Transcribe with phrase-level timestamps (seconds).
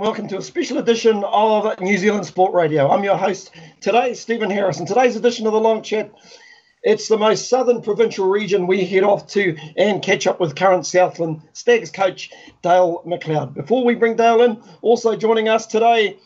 [0.00, 2.88] Welcome to a special edition of New Zealand Sport Radio.
[2.88, 4.78] I'm your host today, Stephen Harris.
[4.78, 6.12] In today's edition of the Long Chat,
[6.84, 10.86] it's the most southern provincial region we head off to and catch up with current
[10.86, 12.30] Southland Stags coach
[12.62, 13.54] Dale McLeod.
[13.54, 16.16] Before we bring Dale in, also joining us today,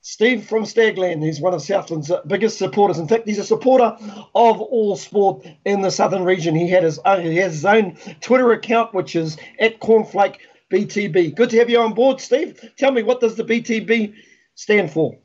[0.00, 1.22] Steve from Stagland.
[1.22, 2.98] He's one of Southland's biggest supporters.
[2.98, 3.98] In fact, he's a supporter
[4.34, 6.54] of all sport in the southern region.
[6.54, 10.36] He had his own, he has his own Twitter account, which is at Cornflake
[10.70, 11.34] BTB.
[11.34, 12.72] Good to have you on board, Steve.
[12.76, 14.14] Tell me, what does the BTB
[14.54, 15.16] stand for?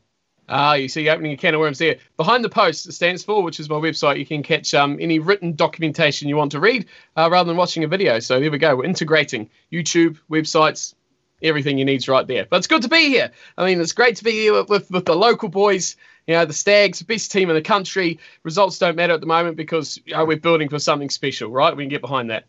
[0.52, 1.98] Ah, you see, opening a can of worms there.
[2.18, 4.18] Behind the post stands for, which is my website.
[4.18, 7.84] You can catch um, any written documentation you want to read uh, rather than watching
[7.84, 8.20] a video.
[8.20, 8.76] So there we go.
[8.76, 10.96] We're integrating YouTube, websites,
[11.44, 12.48] everything you need's right there.
[12.50, 13.32] But it's good to be here.
[13.60, 15.96] I mean, it's great to be here with, with, with the local boys.
[16.26, 18.20] You know, the Stags, best team in the country.
[18.44, 21.76] Results don't matter at the moment because you know, we're building for something special, right?
[21.76, 22.46] We can get behind that.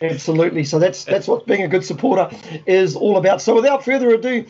[0.00, 0.64] Absolutely.
[0.64, 2.30] So that's that's what being a good supporter
[2.66, 3.42] is all about.
[3.42, 4.44] So without further ado,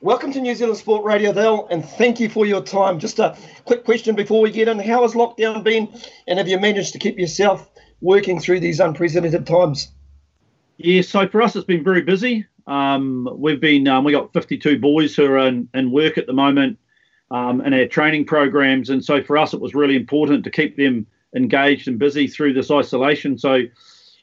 [0.00, 2.98] welcome to New Zealand Sport Radio, Dale, and thank you for your time.
[2.98, 5.88] Just a quick question before we get in: How has lockdown been,
[6.26, 7.70] and have you managed to keep yourself
[8.00, 9.88] working through these unprecedented times?
[10.78, 12.46] Yeah, so for us, it's been very busy.
[12.66, 16.32] Um, we've been um, we got 52 boys who are in, in work at the
[16.32, 16.78] moment
[17.30, 20.76] um, in our training programs, and so for us, it was really important to keep
[20.76, 23.38] them engaged and busy through this isolation.
[23.38, 23.62] So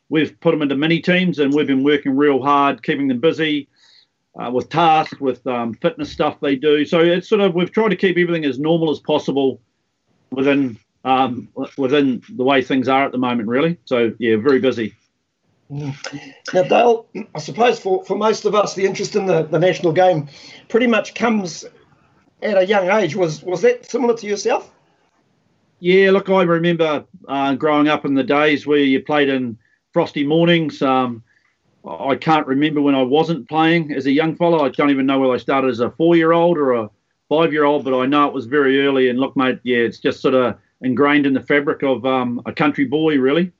[0.09, 3.67] we've put them into mini teams and we've been working real hard, keeping them busy
[4.39, 6.85] uh, with tasks, with um, fitness stuff they do.
[6.85, 9.61] So it's sort of we've tried to keep everything as normal as possible
[10.31, 13.77] within um, within the way things are at the moment, really.
[13.85, 14.95] So yeah, very busy.
[15.69, 15.93] Now,
[16.53, 20.27] Dale, I suppose for, for most of us, the interest in the, the national game
[20.69, 21.65] pretty much comes
[22.41, 23.15] at a young age.
[23.15, 24.71] Was was that similar to yourself?
[25.79, 29.57] Yeah, look, I remember uh, growing up in the days where you played in
[29.95, 30.81] frosty mornings.
[30.81, 31.23] Um,
[31.87, 34.65] I can't remember when I wasn't playing as a young fellow.
[34.65, 36.89] I don't even know whether I started as a four-year-old or a
[37.29, 39.07] five-year-old, but I know it was very early.
[39.07, 42.51] And look, mate, yeah, it's just sort of ingrained in the fabric of um, a
[42.51, 43.53] country boy, really.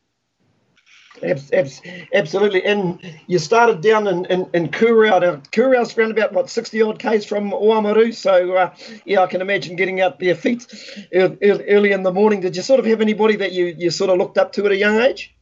[1.24, 2.66] Absolutely.
[2.66, 5.42] And you started down in, in, in Kurow.
[5.52, 8.14] Kurow's around about, what, 60 odd Ks from Oamaru.
[8.14, 8.76] So, uh,
[9.06, 10.68] yeah, I can imagine getting out bare feet
[11.14, 12.42] early in the morning.
[12.42, 14.74] Did you sort of have anybody that you, you sort of looked up to at
[14.74, 15.34] a young age?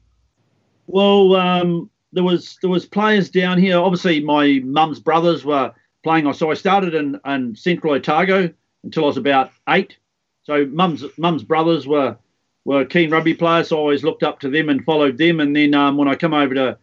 [0.88, 3.78] Well, um, there was there was players down here.
[3.78, 5.74] Obviously, my mum's brothers were
[6.04, 6.32] playing.
[6.34, 9.98] So I started in, in Central Otago until I was about eight.
[10.44, 12.18] So mum's mum's brothers were
[12.66, 13.70] were keen rugby players.
[13.70, 15.40] So I always looked up to them and followed them.
[15.40, 16.78] And then um, when I come over to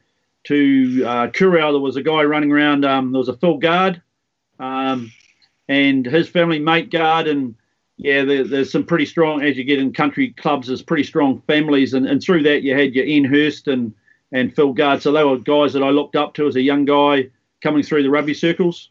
[0.45, 2.85] to uh, Kurow, there was a guy running around.
[2.85, 4.01] Um, there was a Phil Guard,
[4.59, 5.13] um,
[5.69, 7.55] and his family mate Guard, and
[8.03, 10.69] yeah, there, there's some pretty strong as you get in country clubs.
[10.69, 13.93] There's pretty strong families, and, and through that you had your Ian Hurst and
[14.33, 15.03] and Phil Guard.
[15.03, 17.29] So they were guys that I looked up to as a young guy
[17.63, 18.91] coming through the rugby circles.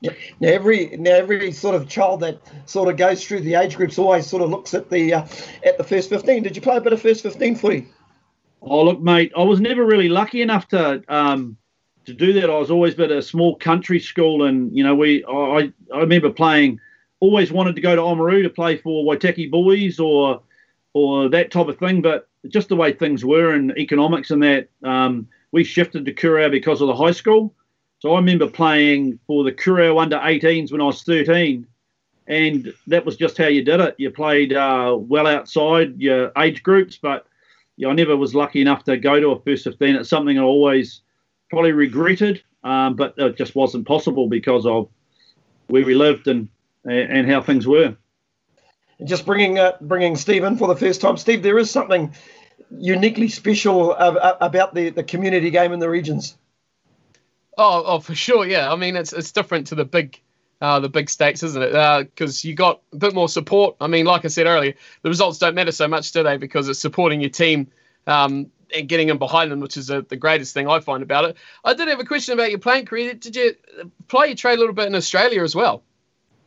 [0.00, 0.12] Now
[0.42, 4.28] every now every sort of child that sort of goes through the age groups always
[4.28, 5.26] sort of looks at the uh,
[5.64, 6.44] at the first fifteen.
[6.44, 7.88] Did you play a bit of first fifteen footy?
[8.62, 11.56] Oh look, mate, I was never really lucky enough to um,
[12.04, 12.48] to do that.
[12.48, 16.30] I was always at a small country school, and you know we I I remember
[16.30, 16.78] playing.
[17.20, 20.42] Always wanted to go to Oamaru to play for Waitaki Boys or
[20.92, 24.68] or that type of thing, but just the way things were in economics and that
[24.82, 27.54] um, we shifted to Kurow because of the high school.
[27.98, 31.66] So I remember playing for the Kurow under 18s when I was 13.
[32.28, 33.94] and that was just how you did it.
[33.98, 37.26] You played uh, well outside your age groups, but
[37.76, 39.96] know, I never was lucky enough to go to a first 15.
[39.96, 41.02] It's something I always
[41.50, 44.88] probably regretted, um, but it just wasn't possible because of
[45.68, 46.48] where we lived and
[46.86, 47.96] and how things were.
[49.04, 51.16] Just bringing uh, bringing Steve in for the first time.
[51.16, 52.14] Steve, there is something
[52.70, 56.36] uniquely special uh, about the, the community game in the regions.
[57.58, 58.72] Oh, oh, for sure, yeah.
[58.72, 60.20] I mean, it's it's different to the big
[60.60, 61.72] uh, the big states, isn't it?
[62.14, 63.76] Because uh, you got a bit more support.
[63.80, 66.38] I mean, like I said earlier, the results don't matter so much, do they?
[66.38, 67.68] Because it's supporting your team
[68.06, 71.26] um, and getting them behind them, which is a, the greatest thing I find about
[71.26, 71.36] it.
[71.64, 73.14] I did have a question about your playing career.
[73.14, 73.54] Did you
[74.08, 75.82] play your trade a little bit in Australia as well?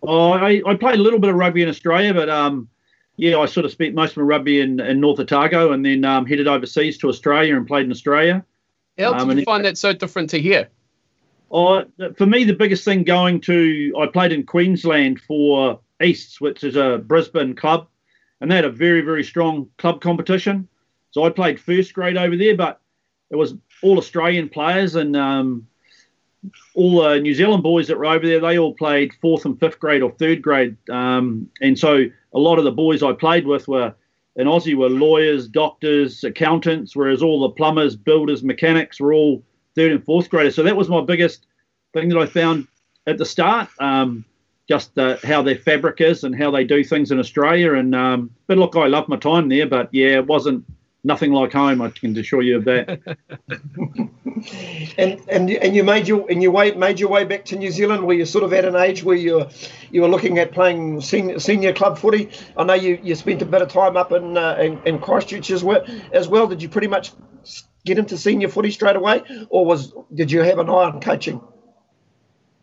[0.03, 2.69] Oh, I, I played a little bit of rugby in Australia, but um,
[3.17, 6.05] yeah, I sort of spent most of my rugby in, in North Otago and then
[6.05, 8.45] um, headed overseas to Australia and played in Australia.
[8.97, 10.69] How did um, you find that so different to here?
[11.51, 11.83] Oh,
[12.15, 16.75] for me, the biggest thing going to I played in Queensland for Easts, which is
[16.75, 17.87] a Brisbane club,
[18.39, 20.67] and they had a very very strong club competition.
[21.11, 22.79] So I played first grade over there, but
[23.31, 25.67] it was all Australian players and um,
[26.73, 28.39] all the New Zealand boys that were over there.
[28.39, 32.59] They all played fourth and fifth grade or third grade, um, and so a lot
[32.59, 33.93] of the boys I played with were
[34.35, 39.43] in Aussie were lawyers, doctors, accountants, whereas all the plumbers, builders, mechanics were all
[39.75, 40.55] third and fourth graders.
[40.55, 41.45] So that was my biggest
[41.93, 42.67] thing that I found
[43.07, 43.69] at the start.
[43.79, 44.23] Um,
[44.69, 47.73] just uh, how their fabric is and how they do things in Australia.
[47.73, 50.63] And um, but look, I love my time there, but yeah, it wasn't
[51.03, 51.81] nothing like home.
[51.81, 52.99] I can assure you of that.
[54.97, 57.71] and and and you made your and you way made your way back to New
[57.71, 59.47] Zealand, where you sort of at an age where you
[59.91, 62.29] you were looking at playing senior, senior club footy.
[62.57, 65.49] I know you, you spent a bit of time up in, uh, in, in Christchurch
[65.51, 65.83] as well.
[66.11, 67.11] As well, did you pretty much
[67.85, 71.41] get into senior footy straight away, or was did you have an eye on coaching?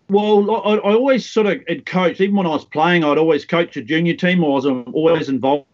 [0.08, 2.20] Well, I, I always sort of had coached.
[2.20, 4.44] Even when I was playing, I'd always coach a junior team.
[4.44, 5.66] I was always involved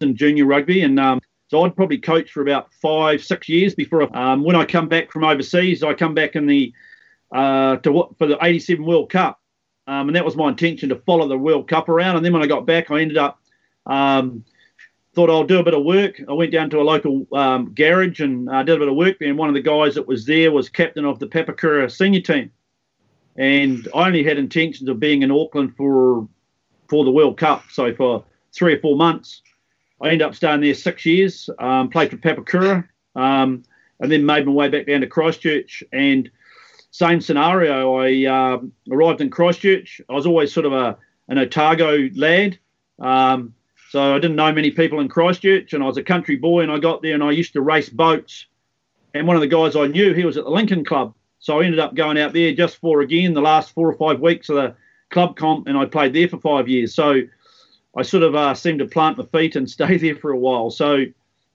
[0.00, 4.14] in junior rugby, and um, so I'd probably coach for about five, six years before.
[4.16, 6.72] Um, when I come back from overseas, I come back in the
[7.32, 9.40] uh, to for the '87 World Cup,
[9.86, 12.16] um, and that was my intention to follow the World Cup around.
[12.16, 13.40] And then when I got back, I ended up
[13.86, 14.44] um,
[15.14, 16.20] thought I'll do a bit of work.
[16.28, 19.18] I went down to a local um, garage and uh, did a bit of work
[19.18, 19.28] there.
[19.28, 22.50] And one of the guys that was there was captain of the Papakura senior team.
[23.36, 26.28] And I only had intentions of being in Auckland for
[26.88, 27.64] for the World Cup.
[27.70, 29.42] So for three or four months,
[30.00, 31.50] I ended up staying there six years.
[31.58, 33.62] Um, played for Papakura, um,
[34.00, 35.84] and then made my way back down to Christchurch.
[35.92, 36.30] And
[36.90, 37.96] same scenario.
[37.96, 38.58] I uh,
[38.90, 40.00] arrived in Christchurch.
[40.08, 40.96] I was always sort of a
[41.28, 42.58] an Otago lad.
[42.98, 43.54] Um,
[43.90, 46.70] so I didn't know many people in Christchurch, and I was a country boy, and
[46.70, 48.46] I got there and I used to race boats.
[49.14, 51.14] And one of the guys I knew, he was at the Lincoln Club.
[51.40, 54.20] So I ended up going out there just for again the last four or five
[54.20, 54.76] weeks of the
[55.10, 56.94] club comp, and I played there for five years.
[56.94, 57.22] So
[57.96, 60.70] I sort of uh, seemed to plant my feet and stay there for a while.
[60.70, 61.04] So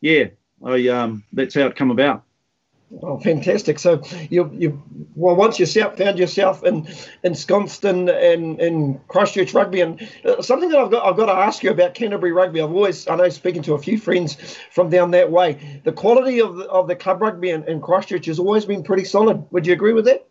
[0.01, 0.25] yeah,
[0.63, 2.23] I um, that's how it come about.
[3.01, 3.79] Oh, fantastic!
[3.79, 4.83] So you you
[5.15, 6.87] well once you found yourself in
[7.23, 11.31] ensconced in, in in Christchurch rugby, and uh, something that I've got I've got to
[11.33, 12.61] ask you about Canterbury rugby.
[12.61, 14.37] I've always I know speaking to a few friends
[14.71, 18.27] from down that way, the quality of the, of the club rugby in, in Christchurch
[18.27, 19.45] has always been pretty solid.
[19.51, 20.27] Would you agree with that?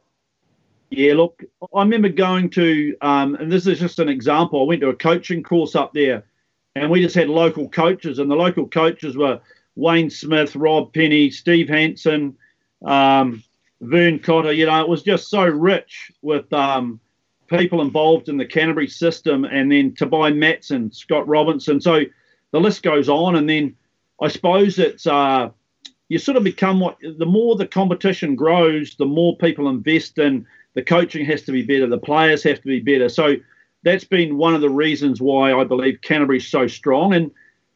[0.97, 1.43] Yeah, look,
[1.75, 4.61] I remember going to, um, and this is just an example.
[4.61, 6.25] I went to a coaching course up there,
[6.77, 9.41] and we just had local coaches, and the local coaches were
[9.77, 12.37] Wayne Smith, Rob Penny, Steve Hansen
[12.85, 13.43] um,
[13.81, 14.53] Vern Cotter.
[14.53, 17.01] You know, it was just so rich with um,
[17.49, 21.81] people involved in the Canterbury system, and then Tabai Matson, Scott Robertson.
[21.81, 22.03] So
[22.53, 23.75] the list goes on, and then
[24.21, 25.51] I suppose it's uh,
[26.09, 30.47] you sort of become what the more the competition grows, the more people invest in.
[30.75, 33.09] The coaching has to be better, the players have to be better.
[33.09, 33.37] So
[33.83, 37.15] that's been one of the reasons why I believe Canterbury's so strong.
[37.15, 37.31] And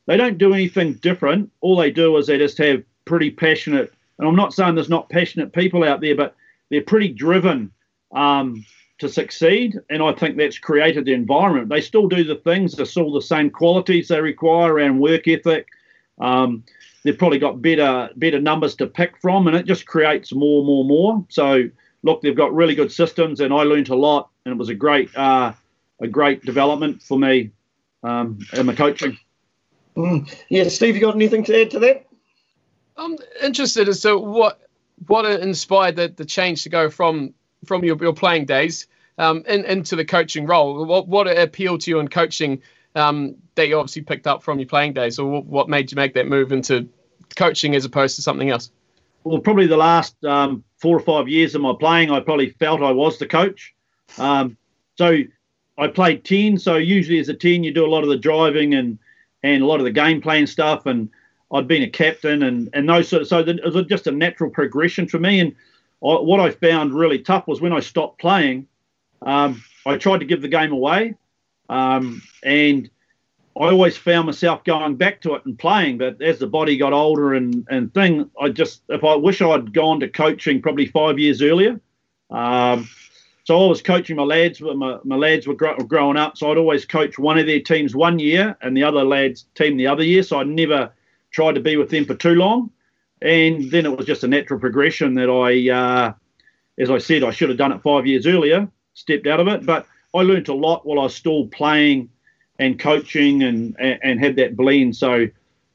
[0.06, 1.50] they don't do anything different.
[1.60, 5.08] All they do is they just have pretty passionate and I'm not saying there's not
[5.08, 6.34] passionate people out there, but
[6.70, 7.70] they're pretty driven
[8.12, 8.64] um,
[8.98, 9.78] to succeed.
[9.90, 11.68] And I think that's created the environment.
[11.68, 15.68] They still do the things, they're still the same qualities they require around work ethic.
[16.20, 16.64] Um,
[17.04, 20.84] they've probably got better better numbers to pick from, and it just creates more, more,
[20.84, 21.24] more.
[21.28, 21.70] So
[22.02, 24.74] look, they've got really good systems, and I learned a lot, and it was a
[24.74, 25.52] great uh,
[26.00, 27.50] a great development for me
[28.02, 29.18] um, in my coaching.
[29.96, 30.32] Mm.
[30.48, 32.06] Yeah, Steve, you got anything to add to that?
[32.96, 34.60] I'm interested as to what
[35.06, 38.86] what inspired the, the change to go from from your, your playing days
[39.18, 40.84] um, in, into the coaching role.
[40.84, 42.62] What what appealed to you in coaching
[42.94, 46.14] um, that you obviously picked up from your playing days, or what made you make
[46.14, 46.88] that move into
[47.36, 48.70] coaching as opposed to something else?
[49.24, 52.82] Well, probably the last um, four or five years of my playing, I probably felt
[52.82, 53.74] I was the coach.
[54.16, 54.56] Um,
[54.96, 55.18] so
[55.76, 56.58] I played 10.
[56.58, 58.98] So usually as a 10, you do a lot of the driving and,
[59.42, 60.86] and a lot of the game plan stuff.
[60.86, 61.10] And
[61.52, 64.50] I'd been a captain and, and those sort of, so it was just a natural
[64.50, 65.40] progression for me.
[65.40, 65.54] And
[66.02, 68.66] I, what I found really tough was when I stopped playing,
[69.22, 71.14] um, I tried to give the game away.
[71.68, 72.90] Um, and
[73.58, 75.98] I always found myself going back to it and playing.
[75.98, 79.72] But as the body got older and, and thing, I just, if I wish I'd
[79.72, 81.80] gone to coaching probably five years earlier.
[82.30, 82.88] Um,
[83.42, 84.60] so I was coaching my lads.
[84.60, 87.96] My, my lads were, gro- growing up, so I'd always coach one of their teams
[87.96, 90.22] one year and the other lads' team the other year.
[90.22, 90.92] So I never
[91.32, 92.70] tried to be with them for too long.
[93.22, 96.12] And then it was just a natural progression that I, uh,
[96.78, 99.66] as I said, I should have done it five years earlier, stepped out of it.
[99.66, 102.10] But I learnt a lot while I was still playing
[102.58, 104.96] and coaching and, and, and had that blend.
[104.96, 105.26] So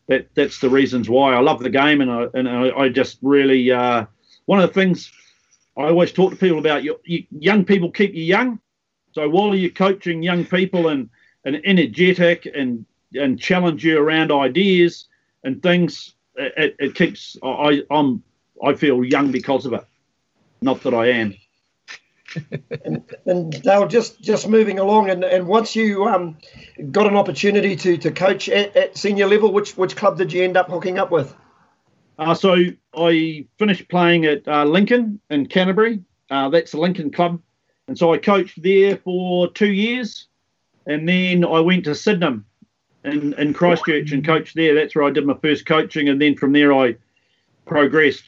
[0.07, 3.19] that that's the reasons why I love the game and I, and I, I just
[3.21, 4.05] really, uh,
[4.45, 5.11] one of the things–
[5.75, 8.59] I always talk to people about you, you, young people keep you young.
[9.13, 11.09] So while you're coaching young people and,
[11.45, 12.85] and energetic and
[13.15, 15.07] and challenge you around ideas
[15.43, 18.23] and things, it, it keeps I I'm
[18.63, 19.83] I feel young because of it.
[20.61, 21.35] Not that I am.
[22.85, 26.37] And, and Dale, just just moving along, and, and once you um,
[26.91, 30.43] got an opportunity to to coach at, at senior level, which which club did you
[30.43, 31.35] end up hooking up with?
[32.17, 32.55] Uh, so
[32.95, 36.03] I finished playing at uh, Lincoln in Canterbury.
[36.29, 37.41] Uh, that's the Lincoln club.
[37.87, 40.27] And so I coached there for two years.
[40.85, 42.45] And then I went to Sydenham
[43.03, 44.75] in, in Christchurch and coached there.
[44.75, 46.09] That's where I did my first coaching.
[46.09, 46.95] And then from there I
[47.65, 48.23] progressed.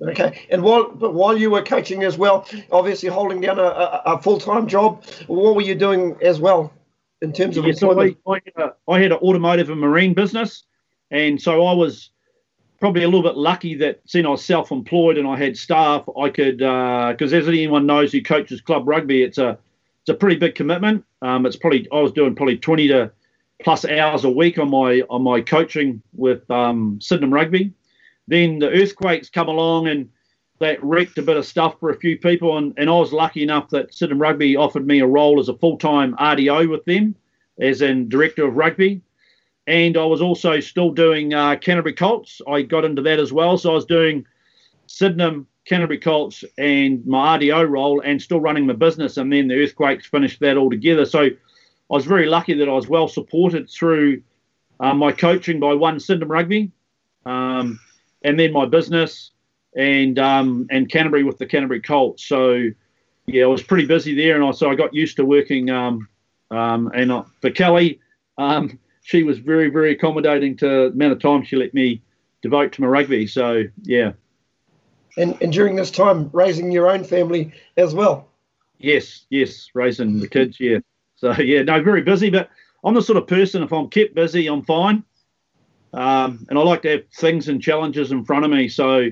[0.00, 4.02] Okay, and while but while you were coaching as well, obviously holding down a, a,
[4.06, 6.72] a full time job, what were you doing as well
[7.20, 10.64] in terms of yeah, so I, I, uh, I, had an automotive and marine business,
[11.10, 12.10] and so I was
[12.80, 16.28] probably a little bit lucky that seeing I was self-employed and I had staff, I
[16.30, 19.58] could because uh, as anyone knows who coaches club rugby, it's a
[20.02, 21.04] it's a pretty big commitment.
[21.22, 23.12] Um, it's probably I was doing probably 20 to
[23.62, 27.72] plus hours a week on my on my coaching with um, Sydenham Rugby.
[28.28, 30.08] Then the earthquakes come along and
[30.60, 33.42] that wrecked a bit of stuff for a few people, and, and I was lucky
[33.42, 37.16] enough that Sydenham Rugby offered me a role as a full-time RDO with them,
[37.58, 39.02] as in director of rugby
[39.66, 42.40] and I was also still doing uh, Canterbury Colts.
[42.48, 43.56] I got into that as well.
[43.56, 44.26] So I was doing
[44.86, 49.16] Sydenham, Canterbury Colts, and my RDO role, and still running my business.
[49.16, 51.04] And then the earthquakes finished that all together.
[51.04, 51.30] So I
[51.88, 54.22] was very lucky that I was well supported through
[54.80, 56.72] uh, my coaching by one Sydenham Rugby,
[57.24, 57.78] um,
[58.24, 59.30] and then my business,
[59.76, 62.24] and um, and Canterbury with the Canterbury Colts.
[62.24, 62.68] So
[63.26, 65.70] yeah, I was pretty busy there, and I, so I got used to working.
[65.70, 66.08] Um,
[66.50, 68.00] um and uh, for Kelly.
[68.38, 72.00] Um, she was very, very accommodating to the amount of time she let me
[72.40, 73.26] devote to my rugby.
[73.26, 74.12] So, yeah.
[75.16, 78.28] And, and during this time, raising your own family as well.
[78.78, 80.78] Yes, yes, raising the kids, yeah.
[81.16, 82.48] So, yeah, no, very busy, but
[82.84, 85.04] I'm the sort of person, if I'm kept busy, I'm fine.
[85.92, 88.68] Um, and I like to have things and challenges in front of me.
[88.68, 89.10] So,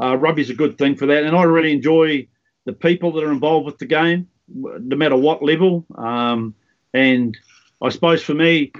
[0.00, 1.24] uh, rugby's a good thing for that.
[1.24, 2.26] And I really enjoy
[2.64, 5.86] the people that are involved with the game, no matter what level.
[5.94, 6.54] Um,
[6.92, 7.36] and
[7.80, 8.72] I suppose for me,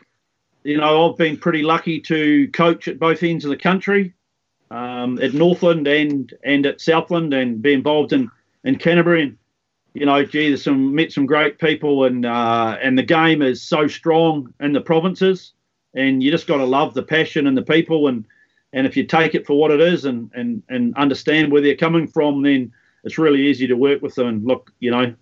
[0.64, 4.12] you know, I've been pretty lucky to coach at both ends of the country,
[4.70, 8.30] um, at Northland and and at Southland, and be involved in
[8.64, 9.22] in Canterbury.
[9.22, 9.38] And
[9.94, 13.62] you know, gee, there's some met some great people, and uh, and the game is
[13.62, 15.52] so strong in the provinces,
[15.94, 18.24] and you just got to love the passion and the people, and
[18.72, 21.76] and if you take it for what it is, and and and understand where they're
[21.76, 22.72] coming from, then
[23.04, 24.26] it's really easy to work with them.
[24.26, 25.14] And look, you know,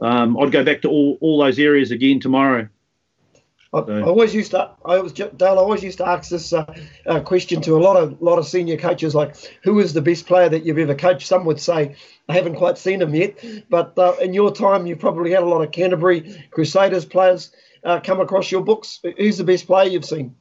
[0.00, 2.68] um, I'd go back to all all those areas again tomorrow.
[3.74, 5.34] I, I, always used to, I was Dale.
[5.40, 6.64] I always used to ask this uh,
[7.06, 10.26] uh, question to a lot of lot of senior coaches, like, who is the best
[10.26, 11.26] player that you've ever coached?
[11.26, 11.96] Some would say,
[12.28, 15.46] I haven't quite seen him yet, but uh, in your time, you've probably had a
[15.46, 17.50] lot of Canterbury Crusaders players
[17.84, 19.00] uh, come across your books.
[19.16, 20.34] Who's the best player you've seen?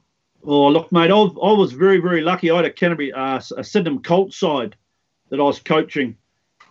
[0.45, 2.51] Oh, look, mate, I, was very, very lucky.
[2.51, 4.75] I had a Canterbury, uh, a Sydenham Colts side
[5.29, 6.17] that I was coaching,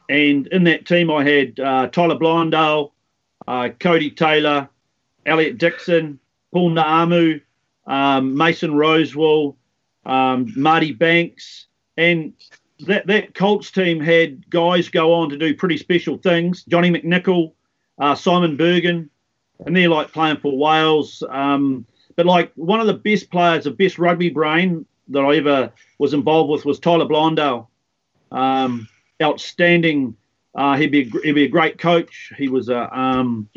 [0.09, 2.93] and in that team, I had uh, Tyler Bleyendaal,
[3.49, 4.69] Codie Taylor,
[5.25, 6.19] Elliot Dixon.
[6.53, 7.41] Paul Naamu,
[7.87, 9.57] um, Mason Rosewell,
[10.05, 12.35] um, Marty Banks, and
[12.81, 16.65] that that Colts team had guys go on to do pretty special things.
[16.65, 17.53] Johnny McNicholl,
[17.99, 19.09] uh, Simon Bergen,
[19.67, 21.23] and they're like playing for Wales.
[21.29, 25.73] Um, but like one of the best players, the best rugby brain that I ever
[25.99, 27.67] was involved with was Tyler Bleyendaal.
[28.31, 28.89] Um,
[29.23, 30.17] outstanding.
[30.55, 32.33] Uh, he'd be a, he'd be a great coach.
[32.37, 33.49] He was a um,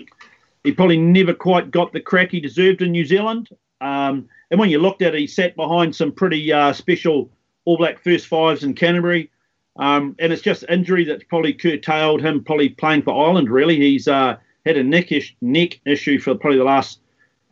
[0.63, 3.49] he probably never quite got the crack he deserved in New Zealand.
[3.81, 7.29] Um, and when you looked at it, he sat behind some pretty uh, special
[7.65, 9.29] All Black first fives in Canterbury.
[9.77, 13.75] Um, and it's just injury that's probably curtailed him probably playing for Ireland, really.
[13.75, 16.99] He's uh, had a neck, ish, neck issue for probably the last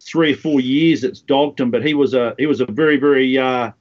[0.01, 1.03] three or four years.
[1.03, 3.71] It's dogged him, but he was a he was a very very uh,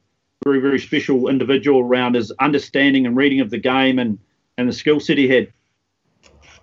[0.44, 4.18] very very special individual around his understanding and reading of the game and
[4.58, 5.52] and the skill set he had.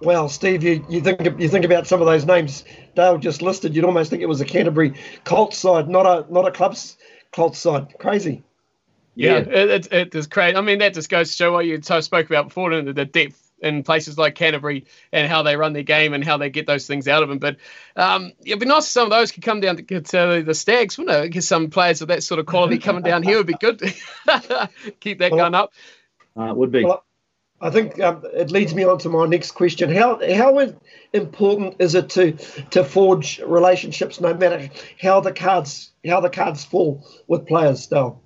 [0.02, 2.64] Well, Steve, you, you think you think about some of those names
[2.96, 3.76] Dale just listed.
[3.76, 4.94] You'd almost think it was a Canterbury
[5.26, 6.98] Colts side, not a not a club's
[7.32, 7.94] Colts side.
[8.00, 8.44] Crazy.
[9.16, 9.38] Yeah, yeah.
[9.40, 10.56] It, it, it is crazy.
[10.56, 13.49] I mean, that just goes to show what you spoke about before, the, the depth
[13.62, 16.88] in places like Canterbury and how they run their game and how they get those
[16.88, 17.40] things out of them.
[17.40, 17.58] But
[17.96, 20.98] um, it'd be nice if some of those could come down to, to the Stags,
[20.98, 21.30] wouldn't it?
[21.30, 23.80] Get some players of that sort of quality coming down here would be good.
[25.00, 25.74] Keep that well, going up.
[26.36, 26.84] Uh, would be.
[26.84, 27.04] Well,
[27.62, 29.94] I think um, it leads me on to my next question.
[29.94, 30.60] How how
[31.12, 32.32] important is it to
[32.72, 34.70] to forge relationships, no matter
[35.02, 37.82] how the cards how the cards fall with players?
[37.82, 38.22] Still.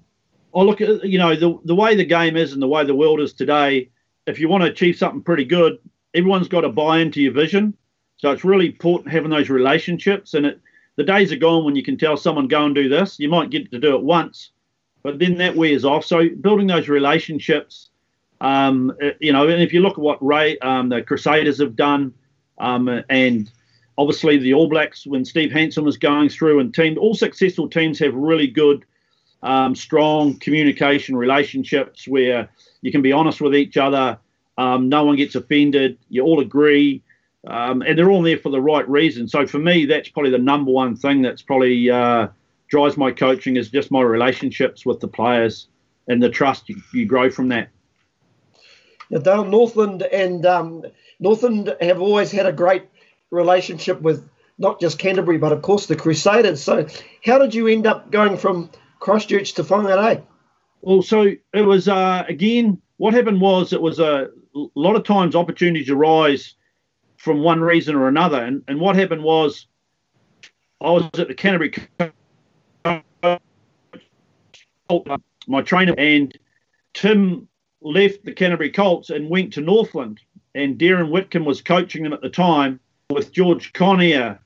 [0.54, 2.94] Oh, look, uh, you know the the way the game is and the way the
[2.94, 3.90] world is today
[4.26, 5.78] if you want to achieve something pretty good,
[6.14, 7.76] everyone's got to buy into your vision.
[8.18, 10.34] So it's really important having those relationships.
[10.34, 10.62] And it,
[10.96, 13.20] the days are gone when you can tell someone go and do this.
[13.20, 14.52] You might get to do it once,
[15.02, 16.06] but then that wears off.
[16.06, 17.90] So building those relationships,
[18.42, 21.76] um, uh, you know, and if you look at what Ray, um, the Crusaders have
[21.76, 22.14] done,
[22.60, 23.52] um, and
[23.98, 28.00] obviously the All Blacks when Steve Hansen was going through, and team, all successful teams
[28.00, 28.86] have really good,
[29.42, 32.50] um, strong communication relationships where
[32.84, 34.20] you can be honest with each other.
[34.58, 35.98] Um, no one gets offended.
[36.10, 37.02] You all agree.
[37.48, 39.28] Um, and they're all there for the right reason.
[39.28, 42.28] So for me, that's probably the number one thing that's probably uh,
[42.68, 45.68] drives my coaching is just my relationships with the players
[46.08, 47.70] and the trust you, you grow from that.
[49.10, 50.84] Now, Dale Northland and um,
[51.20, 52.84] Northland have always had a great
[53.32, 56.62] relationship with not just Canterbury, but of course the Crusaders.
[56.62, 56.86] So,
[57.26, 60.24] how did you end up going from Christchurch to Whangarei?
[60.84, 62.82] Well, so it was uh, again.
[62.98, 66.56] What happened was it was a, a lot of times opportunities arise
[67.16, 69.68] from one reason or another, and and what happened was
[70.82, 71.74] I was at the Canterbury
[75.48, 76.38] my trainer and
[76.94, 77.48] Tim
[77.82, 80.20] left the Canterbury Colts and went to Northland,
[80.54, 84.40] and Derren Witcombe was coaching them at the time with George Konia,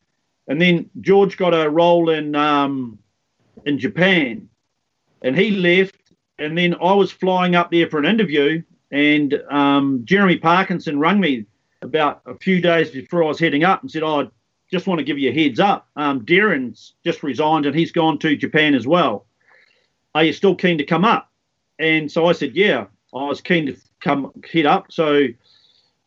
[0.48, 3.00] and then George got a role in um,
[3.66, 4.48] in Japan,
[5.24, 6.07] and he left
[6.40, 11.20] and then I was flying up there for an interview, and um, Jeremy Parkinson rang
[11.20, 11.46] me
[11.82, 14.28] about a few days before I was heading up and said, "Oh, I
[14.72, 15.88] just want to give you a heads up.
[15.96, 19.26] Um, Derren's just resigned and he's gone to Japan as well.
[20.14, 21.32] Are you still keen to come up?"
[21.80, 25.28] And so I said, "Yeah, I was keen to come head up." So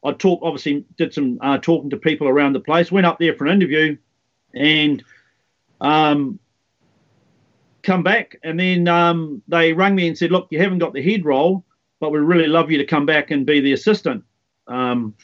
[0.05, 2.93] I talked, obviously, did some uh, talking to people around the place.
[2.93, 3.97] Went up there for an interview,
[4.55, 5.03] and
[5.81, 6.39] um,
[7.83, 8.37] come back.
[8.43, 11.65] And then um, they rang me and said, look, you haven't got the head role,
[12.01, 14.25] but we'd really love you to come back and be the assistant.
[14.67, 15.15] Um,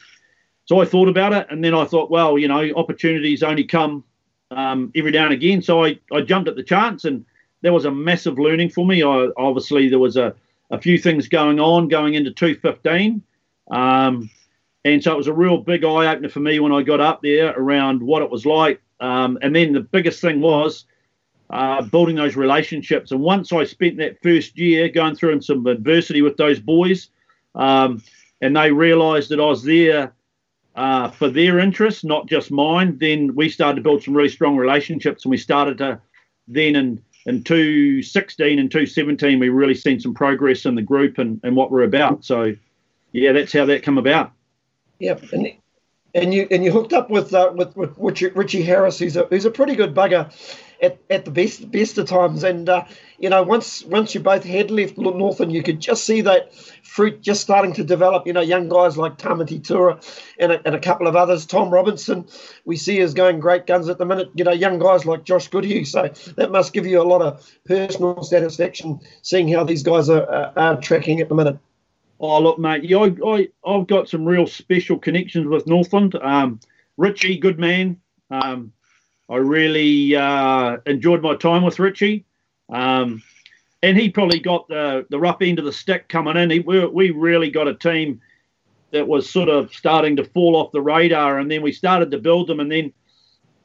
[0.64, 4.02] so I thought about it, and then I thought, well, you know, opportunities only come
[4.50, 5.62] um, every now and again.
[5.62, 7.24] So I, I jumped at the chance, and
[7.62, 9.02] that was a massive learning for me.
[9.02, 10.34] I, obviously, there was a,
[10.70, 13.22] a few things going on going into 215.
[13.70, 14.28] Um,
[14.84, 17.22] and so it was a real big eye opener for me when I got up
[17.22, 18.80] there around what it was like.
[19.00, 20.84] Um, and then the biggest thing was
[21.50, 23.12] uh, building those relationships.
[23.12, 27.08] And once I spent that first year going through some adversity with those boys,
[27.54, 28.02] um,
[28.40, 30.12] and they realised that I was there
[30.74, 34.56] uh, for their interests, not just mine, then we started to build some really strong
[34.56, 35.24] relationships.
[35.24, 36.00] And we started to
[36.48, 41.40] then in in 2016 and 2017, we really seen some progress in the group and,
[41.42, 42.24] and what we're about.
[42.24, 42.54] So,
[43.10, 44.30] yeah, that's how that come about.
[45.00, 45.52] Yep, and
[46.14, 49.24] and you and you hooked up with uh, with, with Richie, Richie Harris, who's a
[49.24, 50.30] who's a pretty good bugger
[50.82, 52.44] at, at the best best of times.
[52.44, 52.84] And uh,
[53.18, 57.20] you know, once once you both had left Northland, you could just see that fruit
[57.20, 58.26] just starting to develop.
[58.26, 60.00] You know, young guys like Tamati Tura
[60.38, 61.46] and a, and a couple of others.
[61.46, 62.26] Tom Robinson,
[62.64, 64.30] we see is going great guns at the minute.
[64.34, 65.84] You know, young guys like Josh Goodhue.
[65.84, 70.28] So that must give you a lot of personal satisfaction seeing how these guys are,
[70.28, 71.58] are, are tracking at the minute.
[72.18, 76.14] Oh, look, mate, I, I, I've got some real special connections with Northland.
[76.14, 76.60] Um,
[76.96, 78.00] Richie, good man.
[78.30, 78.72] Um,
[79.28, 82.24] I really uh, enjoyed my time with Richie.
[82.68, 83.22] Um,
[83.82, 86.50] and he probably got the, the rough end of the stick coming in.
[86.50, 88.20] He, we, we really got a team
[88.92, 91.38] that was sort of starting to fall off the radar.
[91.38, 92.60] And then we started to build them.
[92.60, 92.92] And then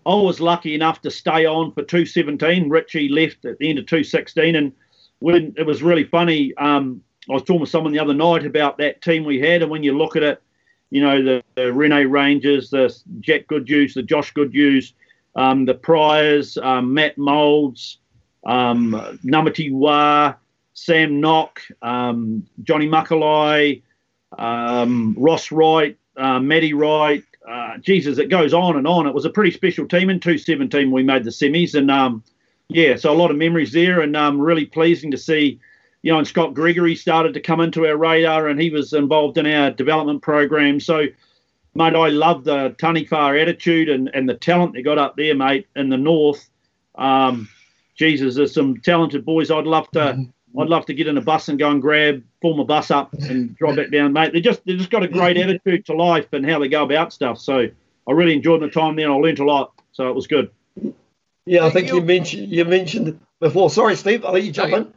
[0.05, 2.69] I was lucky enough to stay on for 217.
[2.69, 4.55] Richie left at the end of 216.
[4.55, 4.73] And
[5.19, 8.79] when it was really funny, um, I was talking with someone the other night about
[8.79, 9.61] that team we had.
[9.61, 10.41] And when you look at it,
[10.89, 14.93] you know, the, the Rene Rangers, the Jack Goodhues, the Josh Goodhues,
[15.35, 17.97] um, the Priors, um, Matt Moulds,
[18.45, 20.35] um, Namati Wah,
[20.73, 23.81] Sam Nock, um, Johnny Muckalai,
[24.37, 29.07] um, Ross Wright, uh, Matty Wright, uh, Jesus, it goes on and on.
[29.07, 30.09] It was a pretty special team.
[30.09, 32.23] In 2017, we made the semis, and um,
[32.69, 35.59] yeah, so a lot of memories there, and um, really pleasing to see.
[36.03, 39.37] You know, and Scott Gregory started to come into our radar, and he was involved
[39.37, 40.79] in our development program.
[40.79, 41.05] So,
[41.75, 45.67] mate, I love the Taniwha attitude and, and the talent they got up there, mate,
[45.75, 46.49] in the north.
[46.95, 47.49] Um,
[47.95, 49.51] Jesus, there's some talented boys.
[49.51, 50.25] I'd love to.
[50.59, 53.13] I'd love to get in a bus and go and grab, form a bus up
[53.13, 54.33] and drive back down, mate.
[54.33, 57.13] They just they just got a great attitude to life and how they go about
[57.13, 57.39] stuff.
[57.39, 57.69] So
[58.07, 59.71] I really enjoyed my time there and I learnt a lot.
[59.93, 60.51] So it was good.
[61.45, 63.69] Yeah, I think you mentioned you mentioned before.
[63.69, 64.25] Sorry, Steve.
[64.25, 64.93] I'll let you jump in.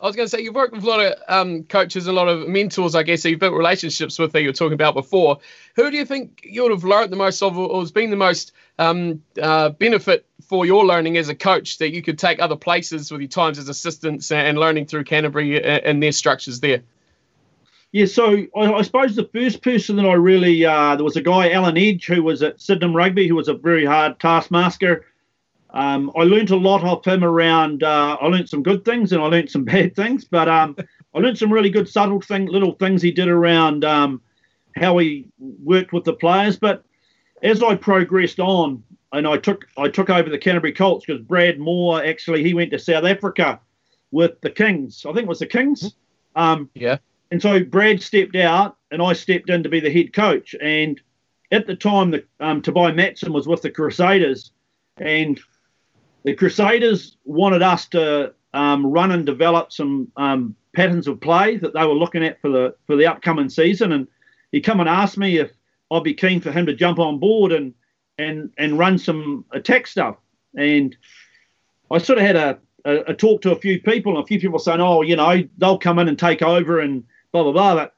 [0.00, 2.28] I was going to say you've worked with a lot of um, coaches, a lot
[2.28, 3.22] of mentors, I guess.
[3.22, 5.40] So you've built relationships with that you were talking about before.
[5.74, 8.16] Who do you think you would have learned the most of, or has been the
[8.16, 12.54] most um, uh, benefit for your learning as a coach that you could take other
[12.54, 16.82] places with your times as assistants and learning through Canterbury and their structures there?
[17.90, 21.22] Yeah, so I, I suppose the first person that I really uh, there was a
[21.22, 25.06] guy Alan Edge who was at Sydenham Rugby who was a very hard taskmaster
[25.70, 27.82] um, I learned a lot of him around.
[27.82, 30.76] Uh, I learned some good things and I learned some bad things, but um,
[31.14, 34.22] I learned some really good subtle thing, little things he did around um,
[34.76, 36.58] how he worked with the players.
[36.58, 36.84] But
[37.42, 41.58] as I progressed on, and I took I took over the Canterbury Colts because Brad
[41.58, 43.58] Mooar actually he went to South Africa
[44.10, 45.04] with the Kings.
[45.06, 45.94] I think it was the Kings.
[46.36, 46.98] Um, yeah.
[47.30, 50.54] And so Brad stepped out, and I stepped in to be the head coach.
[50.60, 51.00] And
[51.50, 54.52] at the time, the um, Tabai Matson was with the Crusaders,
[54.98, 55.40] and
[56.24, 61.74] the Crusaders wanted us to um, run and develop some um, patterns of play that
[61.74, 64.08] they were looking at for the for the upcoming season, and
[64.52, 65.52] he come and asked me if
[65.90, 67.74] I'd be keen for him to jump on board and
[68.18, 70.16] and and run some attack stuff.
[70.56, 70.96] And
[71.90, 74.40] I sort of had a, a, a talk to a few people, and a few
[74.40, 77.74] people saying, "Oh, you know, they'll come in and take over and blah blah blah."
[77.74, 77.94] But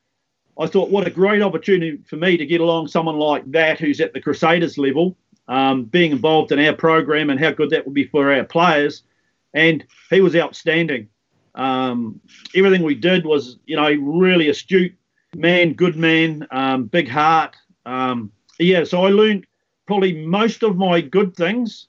[0.59, 4.01] I thought, what a great opportunity for me to get along someone like that who's
[4.01, 5.17] at the Crusaders level
[5.51, 9.03] um, being involved in our program and how good that would be for our players.
[9.53, 11.09] And he was outstanding.
[11.57, 12.21] Um,
[12.55, 14.95] everything we did was, you know, really astute
[15.35, 17.57] man, good man, um, big heart.
[17.87, 19.47] Um, yeah, so I learned
[19.87, 21.89] probably most of my good things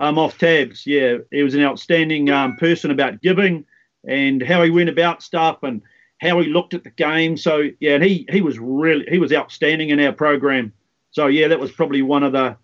[0.00, 0.86] um, off tabs.
[0.86, 3.64] Yeah, he was an outstanding um, person about giving
[4.06, 5.82] and how he went about stuff and
[6.20, 7.36] how he looked at the game.
[7.36, 10.72] So yeah, he he was really he was outstanding in our program.
[11.10, 12.56] So yeah, that was probably one of the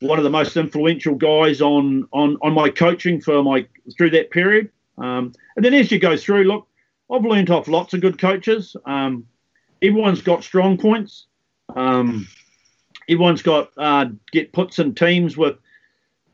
[0.00, 4.30] one of the most influential guys on on on my coaching for my through that
[4.30, 4.70] period.
[4.98, 6.66] Um, and then as you go through, look,
[7.10, 8.76] I've learned off lots of good coaches.
[8.84, 9.26] Um,
[9.82, 11.26] everyone's got strong points.
[11.74, 12.26] Um,
[13.08, 15.56] everyone's got uh, get puts in teams with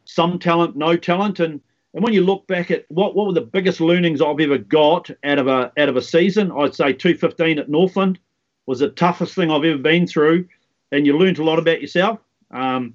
[0.04, 1.60] some talent, no talent, and
[1.94, 5.10] and when you look back at what what were the biggest learnings I've ever got
[5.24, 8.18] out of a out of a season, I'd say 215 at Northland
[8.66, 10.46] was the toughest thing I've ever been through,
[10.92, 12.18] and you learned a lot about yourself.
[12.50, 12.94] Um,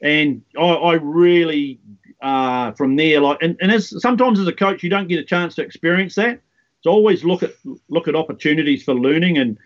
[0.00, 1.80] and I, I really
[2.20, 5.24] uh, from there like and, and as sometimes as a coach you don't get a
[5.24, 6.40] chance to experience that.
[6.82, 7.54] So always look at
[7.88, 9.38] look at opportunities for learning.
[9.38, 9.58] And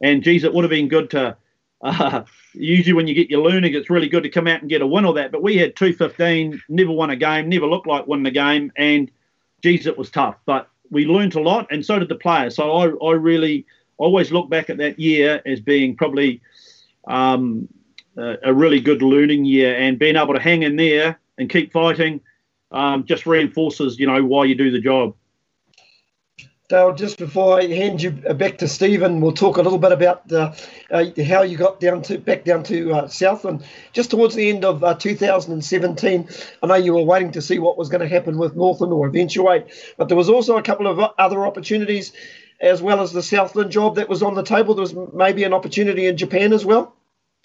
[0.00, 1.36] and geez it would have been good to
[1.84, 4.82] uh, usually when you get your learning it's really good to come out and get
[4.82, 5.32] a win or that.
[5.32, 8.72] But we had 215 never won a game never looked like winning a game.
[8.76, 9.10] And
[9.62, 10.36] geez it was tough.
[10.46, 12.56] But we learned a lot and so did the players.
[12.56, 13.66] So I, I really
[13.96, 16.40] always look back at that year as being probably
[17.06, 17.68] um,
[18.16, 22.20] a really good learning year, and being able to hang in there and keep fighting
[22.74, 25.14] um, just reinforces, you know, why you do the job.
[26.68, 30.32] Dale, just before I hand you back to Stephen, we'll talk a little bit about
[30.32, 30.54] uh,
[30.90, 33.64] uh, how you got down to back down to uh, Southland.
[33.92, 36.28] Just towards the end of uh, 2017,
[36.62, 39.06] I know you were waiting to see what was going to happen with Northland or
[39.06, 39.66] eventuate,
[39.98, 42.12] but there was also a couple of other opportunities,
[42.60, 44.74] as well as the Southland job that was on the table.
[44.74, 46.96] There was maybe an opportunity in Japan as well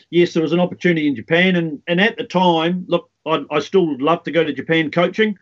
[0.10, 3.60] yes, there was an opportunity in Japan, and and at the time, look, I, I
[3.60, 5.38] still would love to go to Japan coaching,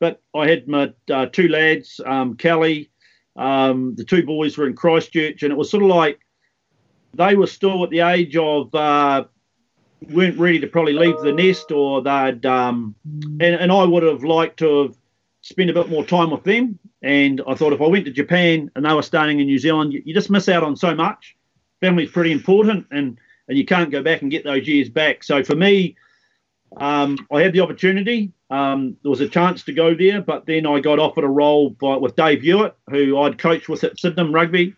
[0.00, 2.90] but I had my uh, two lads, um, Kelly,
[3.36, 6.20] um, the two boys were in Christchurch, and it was sort of like
[7.14, 9.24] they were still at the age of uh,
[10.10, 14.24] weren't ready to probably leave the nest, or they'd um, and and I would have
[14.24, 14.96] liked to have
[15.42, 16.78] spent a bit more time with them.
[17.02, 19.92] And I thought if I went to Japan and they were staying in New Zealand,
[19.92, 21.36] you, you just miss out on so much.
[21.80, 25.22] Family's pretty important, and and you can't go back and get those years back.
[25.22, 25.96] So for me,
[26.76, 28.32] um, I had the opportunity.
[28.50, 31.70] Um, there was a chance to go there, but then I got offered a role
[31.70, 34.74] by, with Dave Hewett, who I'd coached with at Sydenham Rugby.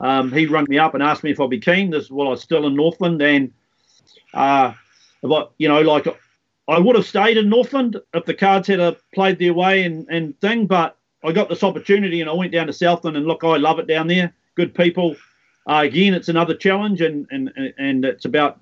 [0.00, 1.90] Um, he rang me up and asked me if I'd be keen.
[1.90, 3.52] This while I was still in Northland, and
[4.34, 4.72] uh,
[5.58, 6.06] you know, like
[6.68, 10.06] I would have stayed in Northland if the Cards had uh, played their way and,
[10.10, 10.66] and thing.
[10.66, 13.78] But I got this opportunity, and I went down to Southland, and look, I love
[13.78, 14.32] it down there.
[14.56, 15.16] Good people,
[15.68, 18.60] uh, again, it's another challenge, and, and and it's about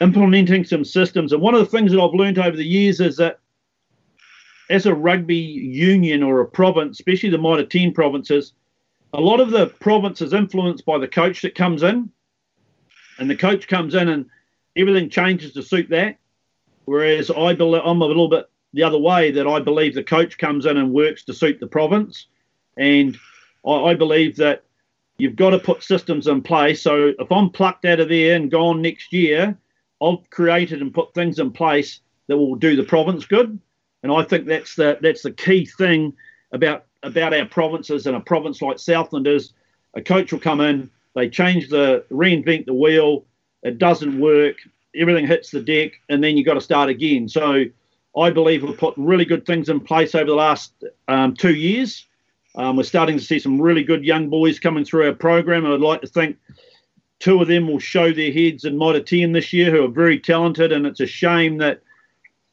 [0.00, 1.32] implementing some systems.
[1.32, 3.40] And one of the things that I've learned over the years is that
[4.68, 8.52] as a rugby union or a province, especially the Mitre 10 provinces,
[9.12, 12.10] a lot of the province is influenced by the coach that comes in.
[13.18, 14.26] And the coach comes in and
[14.76, 16.18] everything changes to suit that.
[16.84, 20.36] Whereas I believe I'm a little bit the other way that I believe the coach
[20.36, 22.26] comes in and works to suit the province.
[22.76, 23.16] And
[23.66, 24.64] I, I believe that
[25.18, 26.82] you've got to put systems in place.
[26.82, 29.56] So if I'm plucked out of there and gone next year,
[30.02, 33.58] I've created and put things in place that will do the province good.
[34.02, 36.12] And I think that's the that's the key thing
[36.52, 39.52] about about our provinces and a province like Southland is
[39.94, 43.24] a coach will come in, they change the reinvent the wheel,
[43.62, 44.56] it doesn't work,
[44.94, 47.28] everything hits the deck, and then you've got to start again.
[47.28, 47.64] So
[48.16, 50.72] I believe we've put really good things in place over the last
[51.08, 52.06] um, two years.
[52.56, 55.66] Um, we're starting to see some really good young boys coming through our program.
[55.66, 56.38] I'd like to think
[57.18, 60.18] two of them will show their heads in Mitre 10 this year, who are very
[60.18, 61.82] talented, and it's a shame that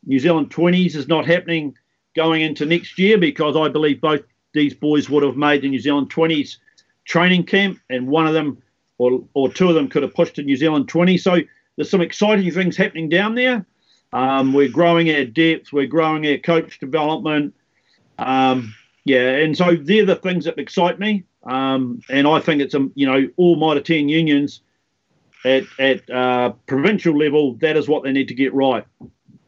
[0.05, 1.75] New Zealand 20s is not happening
[2.15, 4.21] going into next year because I believe both
[4.53, 6.57] these boys would have made the New Zealand 20s
[7.05, 8.61] training camp, and one of them
[8.97, 11.17] or, or two of them could have pushed to New Zealand 20.
[11.17, 11.39] So
[11.75, 13.65] there's some exciting things happening down there.
[14.11, 17.55] Um, we're growing our depth, we're growing our coach development.
[18.19, 21.23] Um, yeah, and so they're the things that excite me.
[21.43, 24.61] Um, and I think it's a you know all Mitre 10 unions
[25.43, 28.85] at at uh, provincial level that is what they need to get right.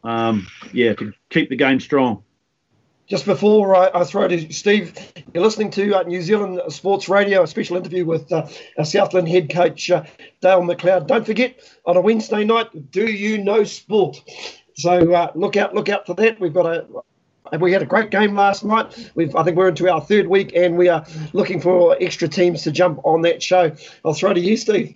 [0.04, 2.22] Um, yeah, to keep the game strong.
[3.08, 4.98] Just before I, I throw to Steve,
[5.34, 8.48] you're listening to uh, New Zealand Sports Radio, a special interview with uh,
[8.84, 10.04] Southland head coach uh,
[10.42, 11.06] Dale McLeod.
[11.06, 14.18] Don't forget on a Wednesday night, do you know sport?
[14.76, 16.40] So uh, look out, look out for that.
[16.40, 16.88] We've got a
[17.60, 19.12] we had a great game last night.
[19.16, 22.64] We've, I think we're into our third week, and we are looking for extra teams
[22.64, 23.76] to jump on that show.
[24.04, 24.96] I'll throw to you, Steve.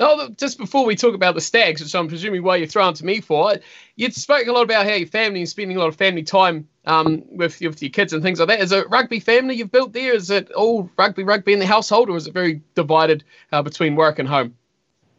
[0.00, 3.04] Oh, just before we talk about the stags, which I'm presuming why you're throwing to
[3.04, 3.54] me for,
[3.96, 6.68] you spoke a lot about how your family and spending a lot of family time
[6.86, 8.60] um, with, with your kids and things like that.
[8.60, 10.14] Is it rugby family you've built there?
[10.14, 13.96] Is it all rugby, rugby in the household, or is it very divided uh, between
[13.96, 14.54] work and home?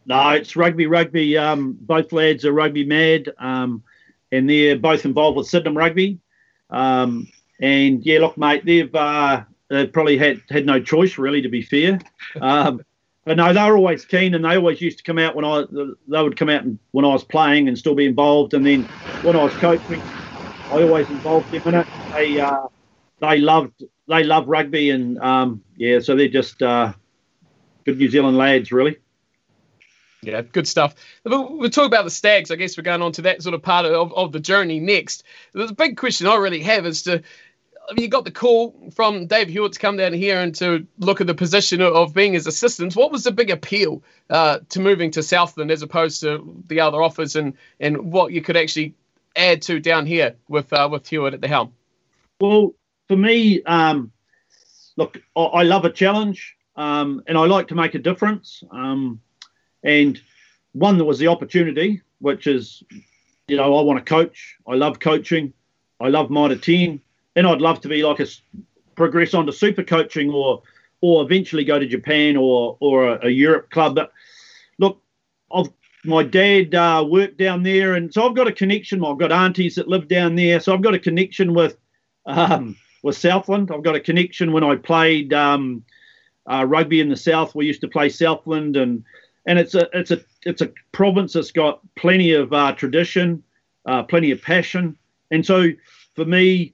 [0.06, 1.36] No, it's rugby, rugby.
[1.36, 3.82] Um, both lads are rugby mad, um,
[4.32, 6.18] and they're both involved with Sydenham Rugby.
[6.70, 7.28] Um,
[7.60, 11.62] and yeah, look, mate, they've uh, they've probably had had no choice really, to be
[11.62, 12.00] fair.
[12.40, 12.80] Um,
[13.24, 15.64] but no, they were always keen, and they always used to come out when I
[16.08, 18.54] they would come out when I was playing and still be involved.
[18.54, 18.88] And then
[19.20, 20.02] when I was coaching,
[20.70, 21.88] I always involved them in it.
[22.16, 22.66] They uh,
[23.20, 26.92] they loved they love rugby, and um, yeah, so they're just uh,
[27.84, 28.96] good New Zealand lads, really.
[30.22, 30.94] Yeah, good stuff.
[31.24, 32.50] We'll talk about the Stags.
[32.50, 35.24] I guess we're going on to that sort of part of, of the journey next.
[35.52, 37.22] The big question I really have is to
[37.90, 40.86] I mean, you got the call from Dave Hewett to come down here and to
[40.98, 42.94] look at the position of being his assistant.
[42.94, 47.02] What was the big appeal uh, to moving to Southland as opposed to the other
[47.02, 48.94] offers, and and what you could actually
[49.34, 51.72] add to down here with uh, with Hewett at the helm?
[52.40, 52.74] Well,
[53.08, 54.12] for me, um,
[54.96, 58.62] look, I, I, love a challenge, um, and I like to make a difference.
[58.70, 59.20] Um,
[59.82, 60.20] and
[60.72, 62.82] one that was the opportunity, which is,
[63.48, 64.56] you know, I want to coach.
[64.68, 65.52] I love coaching.
[66.00, 67.00] I love Mitre 10
[67.36, 68.26] and I'd love to be like a
[68.94, 70.62] progress on to super coaching or
[71.02, 73.94] or eventually go to Japan or or a, a Europe club.
[73.94, 74.12] But
[74.78, 75.02] look,
[75.52, 75.70] I've
[76.04, 79.04] my dad uh, worked down there, and so I've got a connection.
[79.04, 81.76] I've got aunties that live down there, so I've got a connection with
[82.26, 83.70] um, with Southland.
[83.70, 85.84] I've got a connection when I played um,
[86.46, 87.54] uh, rugby in the south.
[87.54, 89.04] We used to play Southland, and
[89.50, 93.42] and it's a it's a it's a province that's got plenty of uh, tradition,
[93.84, 94.96] uh, plenty of passion,
[95.32, 95.66] and so
[96.14, 96.72] for me,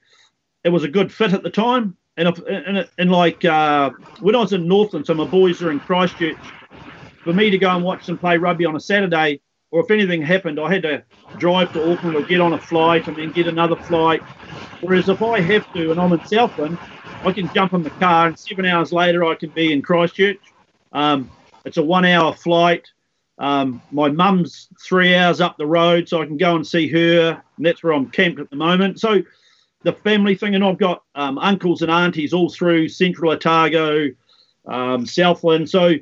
[0.63, 1.97] it was a good fit at the time.
[2.19, 5.71] And if, and, and like uh, when I was in Northland, so my boys are
[5.71, 6.37] in Christchurch.
[7.25, 10.21] For me to go and watch them play rugby on a Saturday, or if anything
[10.21, 11.03] happened, I had to
[11.39, 14.23] drive to Auckland or get on a flight and then get another flight.
[14.83, 16.79] Whereas if I have to and I'm in Southland,
[17.25, 20.39] I can jump in the car and seven hours later I can be in Christchurch.
[20.93, 21.31] Um,
[21.67, 22.87] it's a one-hour flight.
[23.39, 27.43] Um, my mum's three hours up the road, so I can go and see her,
[27.57, 29.01] and that's where I'm camped at the moment.
[29.01, 29.23] So
[29.83, 34.09] the family thing, and I've got um, uncles and aunties all through Central Otago,
[34.67, 35.69] um, Southland.
[35.69, 35.95] So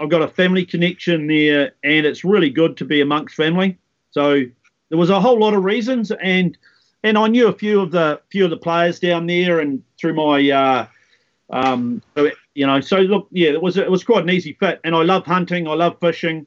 [0.00, 3.78] I've got a family connection there, and it's really good to be amongst family.
[4.10, 4.42] So
[4.88, 6.56] there was a whole lot of reasons, and
[7.04, 10.14] and I knew a few of the few of the players down there, and through
[10.14, 10.86] my uh,
[11.50, 12.02] um,
[12.54, 15.02] you know, so look, yeah, it was it was quite an easy fit, and I
[15.02, 16.46] love hunting, I love fishing.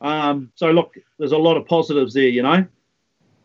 [0.00, 2.66] Um, so look, there's a lot of positives there, you know.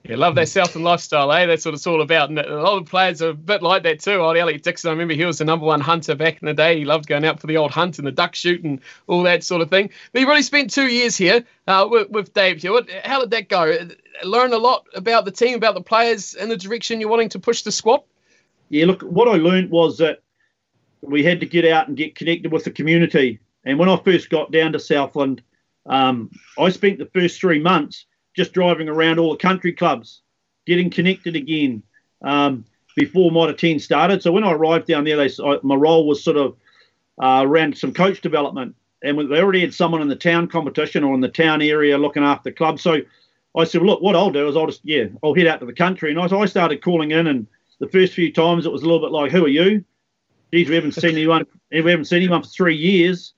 [0.07, 1.47] Yeah, love that Southland lifestyle, eh?
[1.47, 2.29] That's what it's all about.
[2.29, 4.13] And a lot of players are a bit like that too.
[4.13, 6.77] Old Elliot Dixon, I remember he was the number one hunter back in the day.
[6.77, 9.43] He loved going out for the old hunt and the duck shoot and all that
[9.43, 9.89] sort of thing.
[10.13, 12.87] But he really spent two years here uh, with, with Dave Hewett.
[13.03, 13.87] How did that go?
[14.23, 17.39] Learn a lot about the team, about the players, and the direction you're wanting to
[17.39, 18.03] push the squad?
[18.69, 20.21] Yeah, look, what I learned was that
[21.09, 23.39] we had to get out and get connected with the community.
[23.63, 25.41] And when I first got down to Southland,
[25.85, 30.21] um, I spent the first three months just driving around all the country clubs,
[30.65, 31.83] getting connected again
[32.23, 32.65] um,
[32.95, 34.21] before Mitre 10 started.
[34.21, 36.55] So when I arrived down there, they, I, my role was sort of
[37.21, 38.75] uh, around some coach development.
[39.03, 42.23] And they already had someone in the town competition or in the town area looking
[42.23, 42.79] after the club.
[42.79, 43.01] So
[43.55, 45.73] I said, look, what I'll do is I'll just, yeah, I'll head out to the
[45.73, 46.11] country.
[46.11, 47.47] And I, so I started calling in, and
[47.79, 49.83] the first few times it was a little bit like, who are you?
[50.55, 53.33] Geez, we haven't seen anyone, we haven't seen anyone for three years.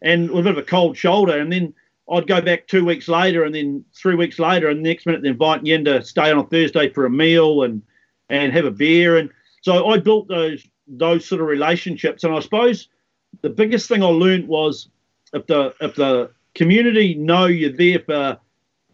[0.00, 1.38] And with a bit of a cold shoulder.
[1.38, 1.74] And then
[2.08, 5.22] I'd go back two weeks later, and then three weeks later, and the next minute
[5.22, 7.82] they're inviting you in to stay on a Thursday for a meal and
[8.28, 9.18] and have a beer.
[9.18, 9.30] And
[9.62, 12.22] so I built those those sort of relationships.
[12.22, 12.88] And I suppose
[13.40, 14.88] the biggest thing I learned was
[15.32, 18.38] if the if the community know you're there for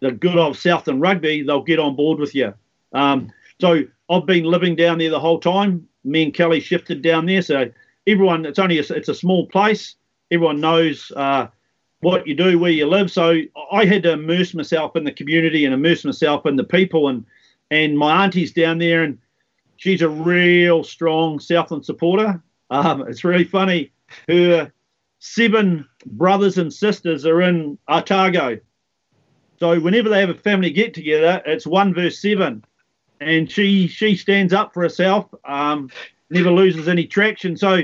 [0.01, 2.55] the good of Southland rugby, they'll get on board with you.
[2.93, 5.88] Um, so I've been living down there the whole time.
[6.05, 7.71] Me and Kelly shifted down there, so
[8.07, 9.97] everyone it's only a, it's a small place.
[10.31, 11.13] Everyone knows.
[11.15, 11.49] Uh,
[12.01, 13.11] what you do, where you live.
[13.11, 13.41] So
[13.73, 17.09] I had to immerse myself in the community and immerse myself in the people.
[17.09, 17.25] And
[17.71, 19.19] and my auntie's down there, and
[19.77, 22.43] she's a real strong Southland supporter.
[22.71, 23.93] Um, it's really funny.
[24.29, 24.73] Her
[25.19, 28.59] seven brothers and sisters are in Otago.
[29.59, 32.65] So whenever they have a family get together, it's one verse seven,
[33.21, 35.27] and she she stands up for herself.
[35.45, 35.91] Um,
[36.31, 37.57] never loses any traction.
[37.57, 37.83] So.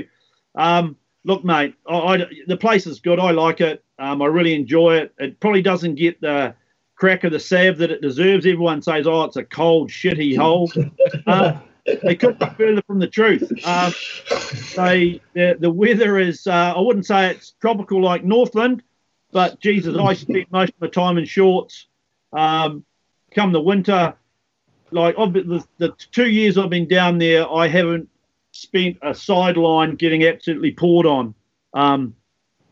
[0.57, 0.95] Um,
[1.25, 3.19] look, mate, I, I, the place is good.
[3.19, 3.83] I like it.
[3.99, 5.13] Um, I really enjoy it.
[5.17, 6.55] It probably doesn't get the
[6.95, 8.45] crack of the salve that it deserves.
[8.45, 10.71] Everyone says, "Oh, it's a cold, shitty hole."
[11.27, 13.43] uh, they couldn't be further from the truth.
[13.65, 13.93] Um,
[14.75, 18.81] they, the, the weather is, uh, I wouldn't say it's tropical like Northland,
[19.31, 21.87] but Jesus, I spent most of my time in shorts.
[22.33, 22.85] Um,
[23.33, 24.15] come the winter,
[24.91, 28.09] like been, the, the two years I've been down there, I haven't
[28.51, 31.33] spent a sideline getting absolutely poured on.
[31.73, 32.15] Um,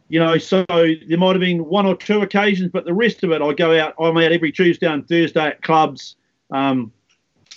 [0.09, 3.31] you know, so there might have been one or two occasions, but the rest of
[3.31, 3.95] it, I go out.
[3.99, 6.15] I'm out every Tuesday and Thursday at clubs.
[6.51, 6.91] Um,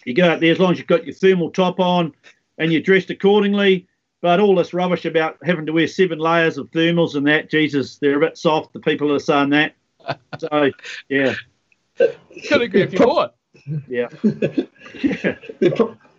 [0.05, 2.15] you go out there as long as you've got your thermal top on
[2.59, 3.87] and you're dressed accordingly.
[4.23, 7.99] But all this rubbish about having to wear seven layers of thermals and that, Jesus,
[7.99, 8.73] they're a bit soft.
[8.73, 9.75] The people are saying that.
[10.39, 10.71] So,
[11.09, 11.35] yeah.
[11.99, 13.31] Could agree if you more.
[13.89, 14.09] Yeah.
[15.03, 15.71] yeah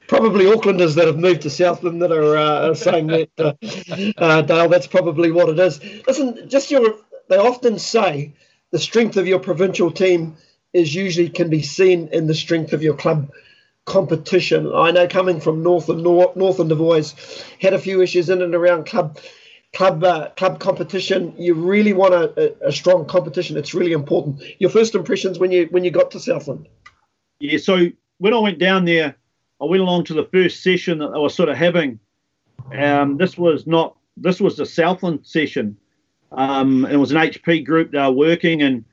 [0.08, 3.54] probably Aucklanders that have moved to Southland that are uh, saying that, uh,
[4.18, 4.70] uh, Dale.
[4.70, 5.80] That's probably what it is.
[6.08, 6.96] Listen, just your.
[7.30, 8.34] They often say
[8.72, 10.38] the strength of your provincial team
[10.74, 13.32] is usually can be seen in the strength of your club
[13.86, 14.72] competition.
[14.74, 17.16] I know coming from North and North, Northland have always
[17.60, 19.20] had a few issues in and around club
[19.74, 21.34] club uh, club competition.
[21.38, 23.58] You really want a, a, strong competition.
[23.58, 24.42] It's really important.
[24.60, 26.68] Your first impressions when you when you got to Southland.
[27.40, 29.16] Yeah, so when I went down there
[29.60, 32.00] I went along to the first session that they were sort of having.
[32.74, 35.78] Um, this was not this was the Southland session.
[36.32, 38.84] Um, it was an HP group they were working, and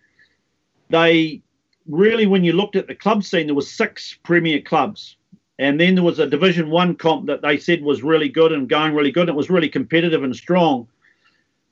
[0.91, 1.43] they
[1.89, 5.17] really, when you looked at the club scene, there was six premier clubs,
[5.59, 8.69] and then there was a Division One comp that they said was really good and
[8.69, 9.29] going really good.
[9.29, 10.89] And it was really competitive and strong.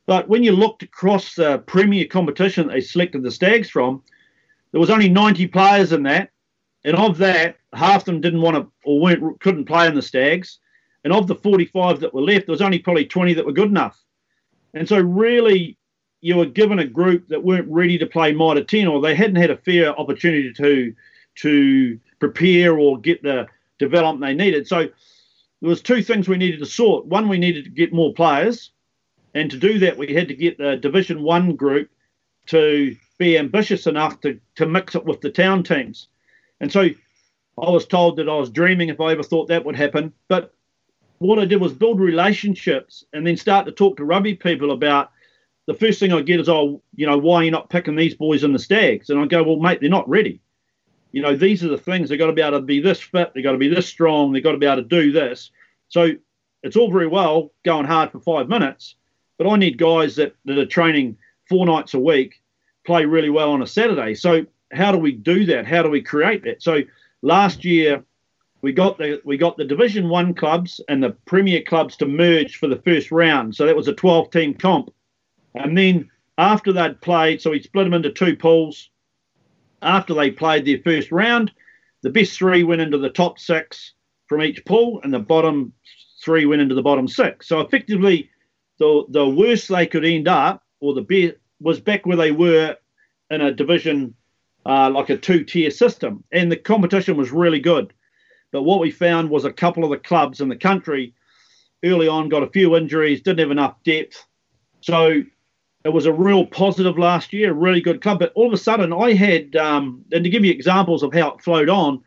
[0.06, 4.02] But when you looked across the premier competition that they selected the Stags from,
[4.72, 6.31] there was only 90 players in that,
[6.84, 10.02] and of that, half of them didn't want to or weren't couldn't play in the
[10.02, 10.58] Stags,
[11.04, 13.68] and of the 45 that were left, there was only probably 20 that were good
[13.68, 14.00] enough.
[14.74, 15.76] And so, really,
[16.20, 19.36] you were given a group that weren't ready to play Mitre 10, or they hadn't
[19.36, 20.94] had a fair opportunity to
[21.34, 23.46] to prepare or get the
[23.78, 24.66] development they needed.
[24.66, 24.88] So,
[25.60, 27.06] there was two things we needed to sort.
[27.06, 28.70] One, we needed to get more players,
[29.34, 31.90] and to do that, we had to get the Division One group
[32.46, 36.08] to be ambitious enough to to mix it with the town teams.
[36.62, 36.82] And so
[37.60, 40.12] I was told that I was dreaming if I ever thought that would happen.
[40.28, 40.54] But
[41.18, 45.10] what I did was build relationships and then start to talk to rugby people about
[45.66, 48.14] the first thing I get is, oh, you know, why are you not picking these
[48.14, 49.10] boys in the stags?
[49.10, 50.40] And I go, well, mate, they're not ready.
[51.10, 53.32] You know, these are the things they've got to be able to be this fit,
[53.34, 55.50] they've got to be this strong, they've got to be able to do this.
[55.88, 56.12] So
[56.62, 58.94] it's all very well going hard for five minutes,
[59.36, 62.40] but I need guys that, that are training four nights a week,
[62.86, 64.14] play really well on a Saturday.
[64.14, 65.66] So how do we do that?
[65.66, 66.62] How do we create that?
[66.62, 66.80] So
[67.22, 68.04] last year
[68.62, 72.56] we got the we got the Division One clubs and the Premier clubs to merge
[72.56, 73.54] for the first round.
[73.54, 74.90] So that was a 12 team comp,
[75.54, 78.88] and then after they'd played, so we split them into two pools.
[79.82, 81.50] After they played their first round,
[82.02, 83.94] the best three went into the top six
[84.28, 85.72] from each pool, and the bottom
[86.24, 87.48] three went into the bottom six.
[87.48, 88.30] So effectively,
[88.78, 92.76] the the worst they could end up, or the best, was back where they were
[93.30, 94.14] in a division
[94.66, 97.92] uh, like a two tier system, and the competition was really good.
[98.52, 101.14] But what we found was a couple of the clubs in the country
[101.84, 104.24] early on got a few injuries, didn't have enough depth.
[104.80, 105.22] So
[105.84, 108.18] it was a real positive last year, really good club.
[108.20, 111.32] But all of a sudden, I had, um, and to give you examples of how
[111.32, 112.02] it flowed on,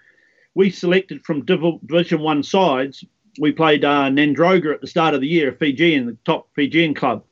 [0.54, 3.04] we selected from Division One sides.
[3.40, 7.26] We played uh, Nadroga at the start of the year, Fijian, the top Fijian club,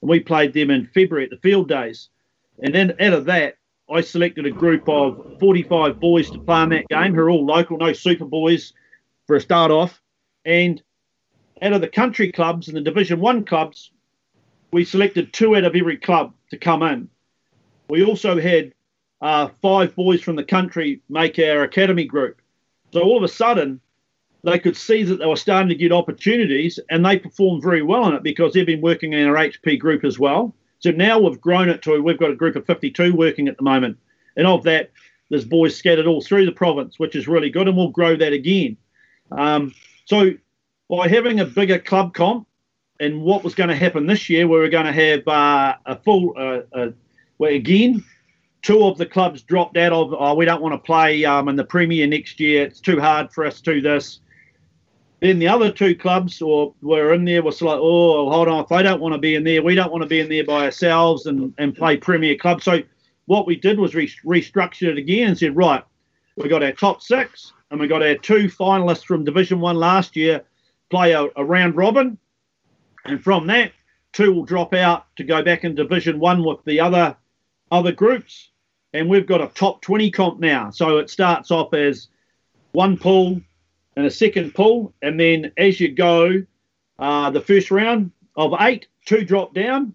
[0.00, 2.08] and we played them in February at the field days.
[2.62, 3.58] And then out of that,
[3.90, 7.44] I selected a group of 45 boys to play in that game who are all
[7.44, 8.72] local, no super boys
[9.26, 10.00] for a start off.
[10.44, 10.82] And
[11.60, 13.90] out of the country clubs and the Division One clubs,
[14.72, 17.08] we selected two out of every club to come in.
[17.88, 18.72] We also had
[19.20, 22.40] uh, five boys from the country make our academy group.
[22.92, 23.80] So all of a sudden,
[24.44, 28.06] they could see that they were starting to get opportunities and they performed very well
[28.06, 30.54] in it because they've been working in our HP group as well.
[30.84, 33.62] So now we've grown it to, we've got a group of 52 working at the
[33.62, 33.96] moment.
[34.36, 34.90] And of that,
[35.30, 38.34] there's boys scattered all through the province, which is really good, and we'll grow that
[38.34, 38.76] again.
[39.32, 39.74] Um,
[40.04, 40.32] so
[40.90, 42.46] by having a bigger club comp,
[43.00, 45.96] and what was going to happen this year, we were going to have uh, a
[45.96, 46.90] full, uh, uh,
[47.38, 48.04] well, again,
[48.60, 51.56] two of the clubs dropped out of, oh, we don't want to play um, in
[51.56, 52.62] the Premier next year.
[52.62, 54.20] It's too hard for us to do this.
[55.24, 58.68] Then the other two clubs or were in there was like, oh, hold on, if
[58.68, 60.66] they don't want to be in there, we don't want to be in there by
[60.66, 62.62] ourselves and, and play Premier Club.
[62.62, 62.82] So
[63.24, 65.82] what we did was re- restructure it again and said, right,
[66.36, 70.14] we got our top six and we got our two finalists from Division One last
[70.14, 70.44] year
[70.90, 72.18] play a, a round robin
[73.06, 73.72] and from that,
[74.12, 77.16] two will drop out to go back in Division One with the other
[77.70, 78.50] other groups.
[78.92, 80.68] And we've got a top 20 comp now.
[80.68, 82.08] So it starts off as
[82.72, 83.40] one pool
[83.96, 84.92] and a second pull.
[85.02, 86.44] And then as you go,
[86.98, 89.94] uh, the first round of eight, two drop down.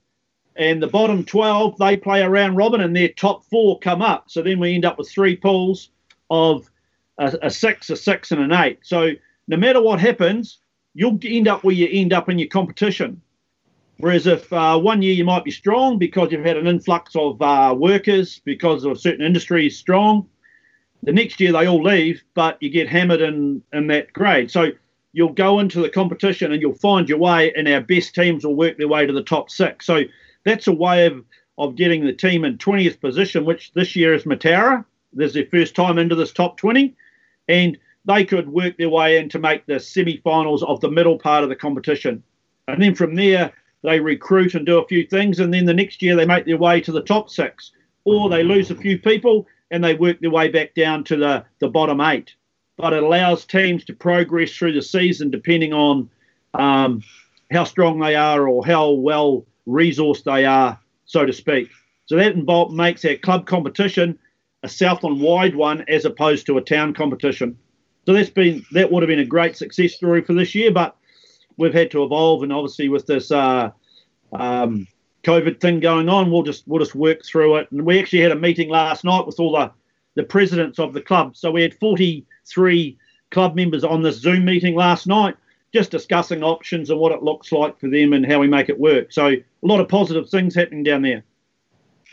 [0.55, 4.25] And the bottom 12, they play a round robin and their top four come up.
[4.27, 5.89] So then we end up with three pools
[6.29, 6.69] of
[7.17, 8.79] a, a six, a six, and an eight.
[8.81, 9.11] So
[9.47, 10.59] no matter what happens,
[10.93, 13.21] you'll end up where you end up in your competition.
[13.99, 17.41] Whereas if uh, one year you might be strong because you've had an influx of
[17.41, 20.27] uh, workers because of certain industry is strong,
[21.03, 24.51] the next year they all leave, but you get hammered in, in that grade.
[24.51, 24.71] So
[25.13, 28.55] you'll go into the competition and you'll find your way, and our best teams will
[28.55, 29.85] work their way to the top six.
[29.85, 30.01] So
[30.43, 31.23] that's a way of,
[31.57, 34.85] of getting the team in 20th position, which this year is Mataura.
[35.13, 36.95] There's their first time into this top 20.
[37.47, 41.43] And they could work their way in to make the semi-finals of the middle part
[41.43, 42.23] of the competition,
[42.67, 43.51] and then from there
[43.83, 46.57] they recruit and do a few things, and then the next year they make their
[46.57, 47.71] way to the top six,
[48.05, 51.45] or they lose a few people and they work their way back down to the,
[51.59, 52.33] the bottom eight.
[52.77, 56.09] But it allows teams to progress through the season depending on
[56.53, 57.03] um,
[57.51, 61.69] how strong they are or how well resourced they are, so to speak.
[62.05, 64.17] So that involve, makes our club competition
[64.63, 67.57] a Southland wide one as opposed to a town competition.
[68.05, 70.95] So that's been that would have been a great success story for this year, but
[71.57, 73.71] we've had to evolve, and obviously with this uh,
[74.33, 74.87] um,
[75.23, 77.71] COVID thing going on, we'll just we'll just work through it.
[77.71, 79.71] And we actually had a meeting last night with all the
[80.15, 81.35] the presidents of the club.
[81.35, 82.97] So we had 43
[83.31, 85.35] club members on this Zoom meeting last night,
[85.73, 88.79] just discussing options and what it looks like for them and how we make it
[88.79, 89.11] work.
[89.11, 91.23] So a lot of positive things happening down there.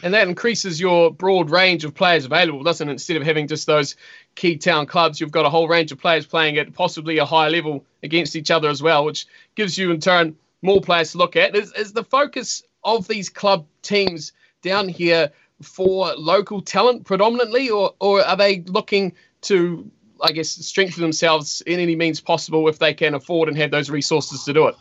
[0.02, 2.92] And that increases your broad range of players available, doesn't it?
[2.92, 3.96] Instead of having just those
[4.34, 7.48] key town clubs, you've got a whole range of players playing at possibly a higher
[7.48, 11.34] level against each other as well, which gives you in turn more players to look
[11.34, 11.56] at.
[11.56, 14.32] Is, is the focus of these club teams
[14.62, 15.30] down here
[15.60, 19.12] for local talent predominantly, or, or are they looking
[19.42, 19.90] to,
[20.22, 23.90] I guess, strengthen themselves in any means possible if they can afford and have those
[23.90, 24.74] resources to do it?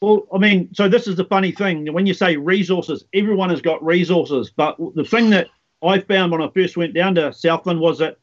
[0.00, 1.92] Well, I mean, so this is the funny thing.
[1.92, 4.50] When you say resources, everyone has got resources.
[4.50, 5.48] But the thing that
[5.82, 8.18] I found when I first went down to Southland was that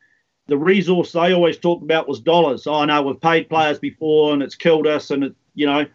[0.48, 2.68] the resource they always talked about was dollars.
[2.68, 5.12] Oh, no, we've paid players before and it's killed us.
[5.12, 5.86] And, it, you know,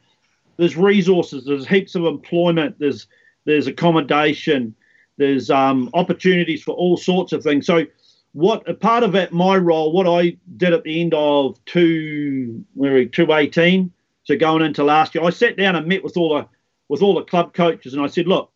[0.56, 3.06] there's resources, there's heaps of employment, there's
[3.44, 4.74] there's accommodation,
[5.18, 7.66] there's um, opportunities for all sorts of things.
[7.66, 7.86] So,
[8.32, 12.64] what a part of it, my role, what I did at the end of two,
[12.74, 13.92] where two eighteen
[14.24, 16.48] so going into last year, I sat down and met with all the
[16.88, 18.50] with all the club coaches, and I said, look,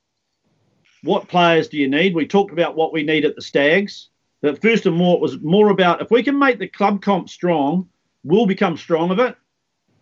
[1.03, 2.15] what players do you need?
[2.15, 4.09] We talked about what we need at the Stags.
[4.43, 7.29] But first and more, it was more about if we can make the club comp
[7.29, 7.89] strong,
[8.25, 9.37] we'll become strong of it.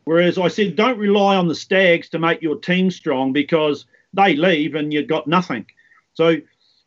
[0.07, 4.37] Whereas I said, don't rely on the Stags to make your team strong because they
[4.37, 5.67] leave and you've got nothing.
[6.15, 6.37] So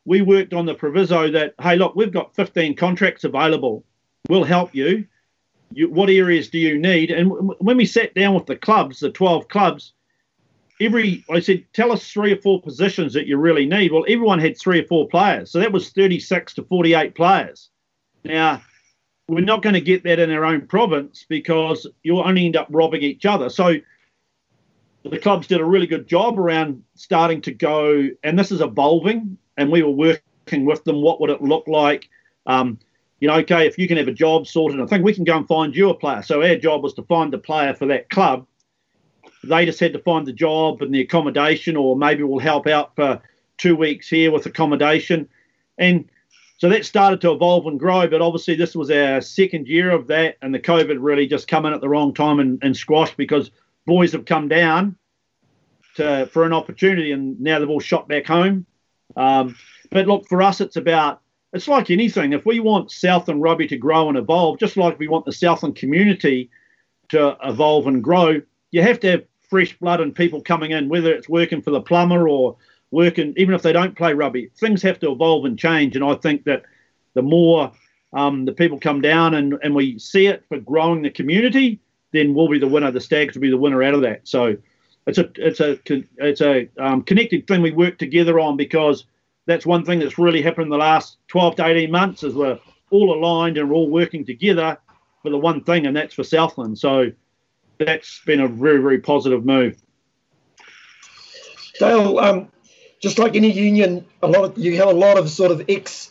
[0.06, 3.84] we worked on the proviso that, hey, look, we've got 15 contracts available.
[4.30, 5.06] we'll help you.
[5.70, 5.90] you.
[5.90, 7.10] What areas do you need?
[7.10, 9.92] And when we sat down with the clubs, the 12 clubs,
[10.80, 13.92] every I said, tell us three or four positions that you really need.
[13.92, 15.50] Well, everyone had three or four players.
[15.50, 17.68] So that was 36 to 48 players.
[18.24, 18.62] Now,
[19.30, 22.66] we're not going to get that in our own province because you'll only end up
[22.68, 23.48] robbing each other.
[23.48, 23.76] So
[25.04, 29.38] the clubs did a really good job around starting to go, and this is evolving,
[29.56, 31.00] and we were working with them.
[31.00, 32.08] What would it look like?
[32.46, 32.80] Um,
[33.20, 35.36] you know, okay, if you can have a job sorted, I think we can go
[35.36, 36.22] and find you a player.
[36.22, 38.46] So our job was to find the player for that club.
[39.44, 42.96] They just had to find the job and the accommodation, or maybe we'll help out
[42.96, 43.22] for
[43.58, 45.28] two weeks here with accommodation.
[45.78, 46.10] And
[46.60, 48.06] so that started to evolve and grow.
[48.06, 51.64] But obviously, this was our second year of that, and the COVID really just come
[51.64, 53.50] in at the wrong time and, and squashed because
[53.86, 54.94] boys have come down
[55.96, 58.66] to, for an opportunity, and now they've all shot back home.
[59.16, 59.56] Um,
[59.90, 61.22] but look, for us, it's about
[61.54, 62.34] it's like anything.
[62.34, 65.76] If we want Southland rugby to grow and evolve, just like we want the Southland
[65.76, 66.50] community
[67.08, 71.12] to evolve and grow, you have to have fresh blood and people coming in, whether
[71.12, 72.56] it's working for the plumber or
[72.90, 74.50] working, even if they don't play rugby.
[74.56, 75.96] Things have to evolve and change.
[75.96, 76.64] And I think that
[77.14, 77.72] the more
[78.12, 81.80] um, the people come down and, and we see it for growing the community,
[82.12, 82.90] then we'll be the winner.
[82.90, 84.26] The Stags will be the winner out of that.
[84.26, 84.56] So
[85.06, 85.78] it's a it's a
[86.18, 89.04] it's a um, connected thing we work together on because
[89.46, 92.58] that's one thing that's really happened in the last 12 to 18 months is we're
[92.90, 94.78] all aligned and we're all working together
[95.22, 96.78] for the one thing, and that's for Southland.
[96.78, 97.12] So
[97.78, 99.76] that's been a very very positive move.
[101.78, 102.48] Dale, um,
[103.00, 106.10] just like any union, a lot of you have a lot of sort of ex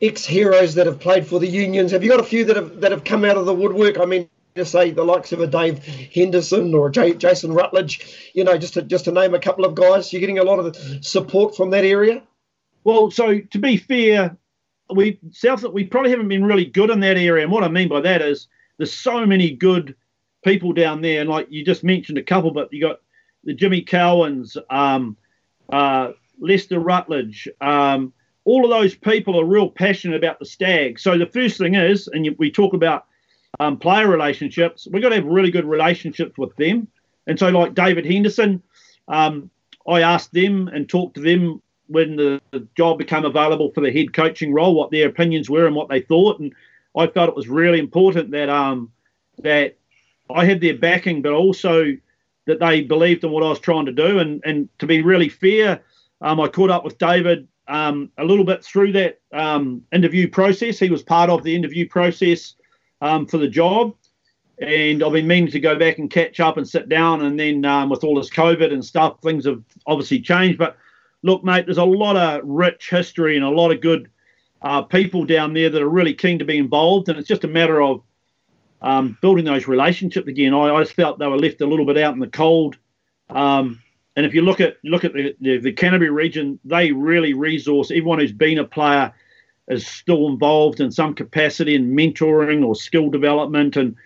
[0.00, 1.92] ex heroes that have played for the unions.
[1.92, 3.98] Have you got a few that have that have come out of the woodwork?
[3.98, 5.84] I mean, to say the likes of a Dave
[6.14, 10.12] Henderson or Jason Rutledge, you know, just to just to name a couple of guys.
[10.12, 12.22] You're getting a lot of support from that area.
[12.84, 14.36] Well, so to be fair,
[14.94, 17.44] we South we probably haven't been really good in that area.
[17.44, 19.94] And what I mean by that is there's so many good
[20.44, 23.00] people down there, and like you just mentioned a couple, but you got
[23.44, 25.16] the Jimmy Cowans, um,
[25.70, 27.48] uh, Leicester Rutledge.
[27.60, 28.12] Um,
[28.44, 30.98] all of those people are real passionate about the stag.
[30.98, 33.06] So the first thing is, and we talk about
[33.60, 36.88] um, player relationships, we've got to have really good relationships with them.
[37.26, 38.62] And so, like David Henderson,
[39.08, 39.50] um,
[39.86, 42.40] I asked them and talked to them when the,
[42.76, 46.00] job became available for the head coaching role, what their opinions were and what they
[46.00, 46.40] thought.
[46.40, 46.52] And
[46.96, 48.90] I felt it was really important that um,
[49.38, 49.76] that
[50.30, 51.96] I had their backing, but also
[52.46, 54.18] that they believed in what I was trying to do.
[54.18, 55.82] And and to be really fair,
[56.20, 60.78] um, I caught up with David um, a little bit through that um, interview process.
[60.78, 62.54] He was part of the interview process
[63.00, 63.94] um, for the job.
[64.58, 67.24] And I've been meaning to go back and catch up and sit down.
[67.24, 70.58] And then um, with all this COVID and stuff, things have obviously changed.
[70.58, 70.76] But
[71.22, 74.08] look, mate, there's a lot of rich history and a lot of good
[74.60, 77.08] uh, people down there that are really keen to be involved.
[77.08, 78.02] And it's just a matter of
[78.82, 80.52] um, building those relationships again.
[80.52, 82.76] I, I, just felt they were left a little bit out in the cold.
[83.30, 83.80] Um,
[84.16, 87.90] and if you look at look at the, the, the Canterbury region, they really resource
[87.90, 89.12] everyone who's been a player
[89.68, 93.76] is still involved in some capacity in mentoring or skill development.
[93.76, 93.96] And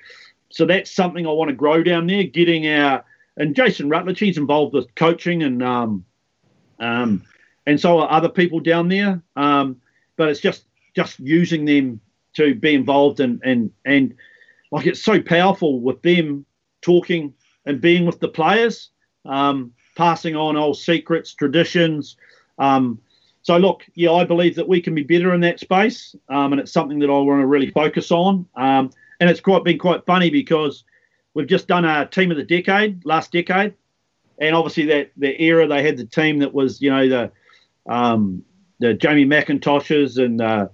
[0.51, 3.05] so that's something I want to grow down there, getting our
[3.39, 6.05] and Jason Rutledge, he's involved with coaching and um,
[6.79, 7.24] um,
[7.66, 9.22] and so are other people down there.
[9.35, 9.81] Um,
[10.16, 12.01] but it's just just using them
[12.35, 14.14] to be involved and and and
[14.73, 16.45] like it's so powerful with them
[16.83, 18.91] talking and being with the players,
[19.25, 22.17] um, passing on old secrets, traditions,
[22.59, 23.01] um,
[23.47, 26.61] so look, yeah, I believe that we can be better in that space, um, and
[26.61, 28.45] it's something that I want to really focus on.
[28.57, 28.91] Um,
[29.21, 30.83] and it's quite been quite funny because
[31.33, 33.75] we've just done a team of the decade last decade,
[34.41, 37.33] and obviously that the era they had the team that was you know the
[37.89, 38.43] um,
[38.81, 40.67] the Jamie Mackintoshes and uh,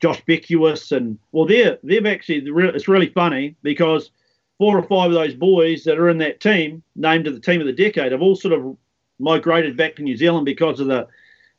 [0.00, 4.10] Josh Beckwith and well they're they've actually it's really funny because
[4.58, 7.60] four or five of those boys that are in that team named to the team
[7.60, 8.76] of the decade have all sort of
[9.18, 11.06] migrated back to New Zealand because of the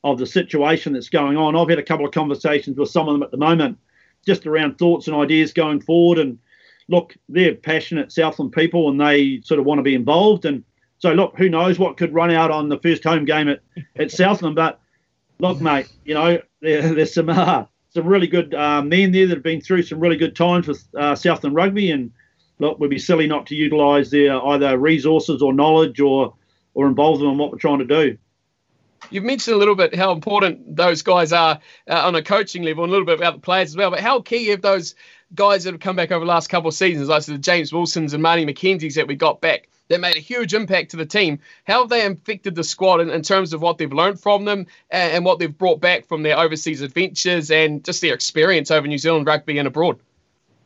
[0.04, 1.56] of the situation that's going on.
[1.56, 3.78] I've had a couple of conversations with some of them at the moment,
[4.26, 6.18] just around thoughts and ideas going forward.
[6.18, 6.40] And
[6.88, 10.46] look, they're passionate Southland people, and they sort of want to be involved.
[10.46, 10.64] And
[10.98, 13.62] so, look, who knows what could run out on the first home game at,
[13.96, 14.56] at Southland?
[14.56, 14.80] But
[15.40, 19.36] look, mate, you know, there, there's some uh, some really good uh, men there that
[19.36, 22.12] have been through some really good times with uh, Southland rugby, and
[22.60, 26.34] look, we'd be silly not to utilise their either resources or knowledge or
[26.74, 28.18] or involve them in what we're trying to do.
[29.10, 32.84] You've mentioned a little bit how important those guys are uh, on a coaching level,
[32.84, 33.92] and a little bit about the players as well.
[33.92, 34.96] But how key have those
[35.36, 38.14] guys that have come back over the last couple of seasons, like the James Wilsons
[38.14, 41.38] and Marty McKenzie's that we got back, that made a huge impact to the team.
[41.66, 44.66] How have they affected the squad in, in terms of what they've learned from them
[44.90, 48.88] and, and, what they've brought back from their overseas adventures and just their experience over
[48.88, 50.00] New Zealand rugby and abroad?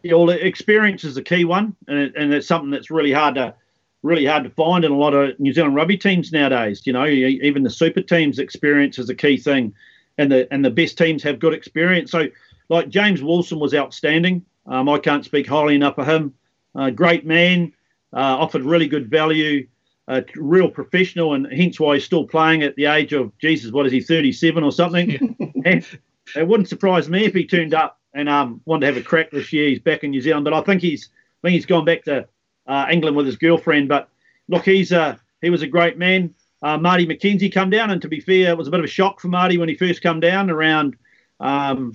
[0.04, 3.36] Yeah, well, experience is the key one, and it, and it's something that's really hard
[3.36, 3.56] to
[4.04, 6.86] really hard to find in a lot of New Zealand rugby teams nowadays.
[6.86, 9.74] You know, even the super teams, experience is a key thing,
[10.20, 12.12] and the and the best teams have good experience.
[12.12, 12.28] So,
[12.70, 14.46] like James Wilson was outstanding.
[14.68, 16.36] Um, I can't speak highly enough of him.
[16.76, 17.74] Uh, great man,
[18.22, 19.68] offered really good value,
[20.08, 23.72] a real professional, and hence why he's still playing at the age of Jesus.
[23.72, 25.36] What is he, thirty-seven or something?
[25.66, 25.86] and
[26.36, 29.32] it wouldn't surprise me if he turned up and um, wanted to have a crack
[29.32, 29.70] this year.
[29.70, 31.10] He's back in New Zealand, but I think he's
[31.44, 32.28] I think he's gone back to
[32.68, 33.90] uh, England with his girlfriend.
[33.90, 34.10] But
[34.48, 36.34] look, he's uh, he was a great man.
[36.62, 38.90] Uh, Marty McKenzie come down, and to be fair, it was a bit of a
[38.90, 40.96] shock for Marty when he first come down around
[41.40, 41.94] um,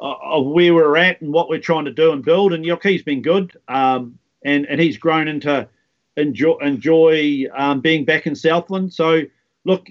[0.00, 2.52] of where we're at and what we're trying to do and build.
[2.52, 5.68] And look, he's been good, um, and and he's grown into
[6.16, 8.92] enjoy enjoy um, being back in Southland.
[8.92, 9.22] So
[9.64, 9.90] look,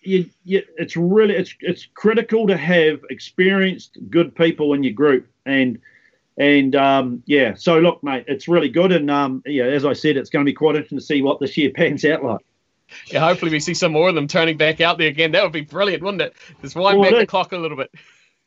[0.00, 5.28] you, you, it's really it's it's critical to have experienced good people in your group.
[5.46, 5.78] And
[6.36, 8.92] and um, yeah so look mate it's really good.
[8.92, 11.40] And um, yeah as i said it's going to be quite interesting to see what
[11.40, 12.40] this year pans out like.
[13.06, 15.32] Yeah hopefully we see some more of them turning back out there again.
[15.32, 16.34] That would be brilliant wouldn't it?
[16.62, 17.90] Just wind well, back the clock a little bit.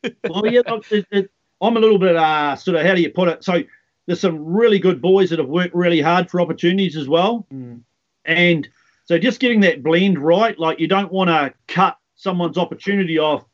[0.28, 0.60] Well yeah
[0.90, 1.30] it, it,
[1.62, 3.42] i'm a little bit uh, sort of how do you put it?
[3.42, 3.62] So
[4.06, 7.80] there's some really good boys that have worked really hard for opportunities as well mm.
[8.24, 8.68] and
[9.06, 13.44] so just getting that blend right, like you don't want to cut someone's opportunity off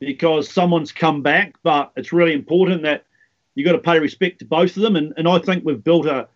[0.00, 3.04] because someone's come back, but it's really important that
[3.54, 4.96] you got to pay respect to both of them.
[4.96, 6.26] And, and I think we've built a,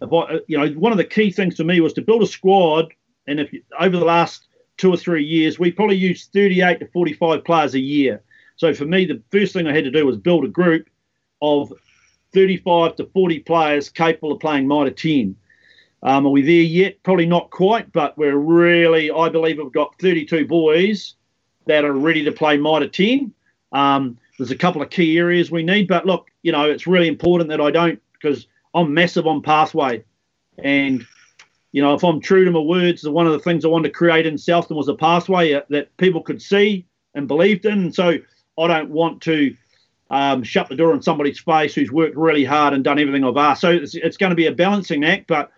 [0.00, 2.92] a, you know, one of the key things for me was to build a squad.
[3.26, 4.46] And if you, over the last
[4.78, 8.22] two or three years, we probably used 38 to 45 players a year.
[8.56, 10.88] So for me, the first thing I had to do was build a group
[11.42, 11.72] of
[12.34, 15.36] 35 to 40 players capable of playing Mitre 10.
[16.02, 17.02] Um, are we there yet?
[17.02, 21.14] Probably not quite, but we're really, I believe we've got 32 boys
[21.66, 23.32] that are ready to play Mitre 10.
[23.72, 27.08] Um, there's a couple of key areas we need, but look, you know, it's really
[27.08, 30.04] important that I don't, because I'm massive on pathway.
[30.62, 31.06] And,
[31.72, 33.94] you know, if I'm true to my words, one of the things I wanted to
[33.94, 37.78] create in Southland was a pathway that people could see and believed in.
[37.78, 38.18] And so
[38.58, 39.56] I don't want to
[40.14, 43.36] um, shut the door in somebody's face who's worked really hard and done everything I've
[43.36, 43.60] asked.
[43.60, 45.50] So it's, it's going to be a balancing act, but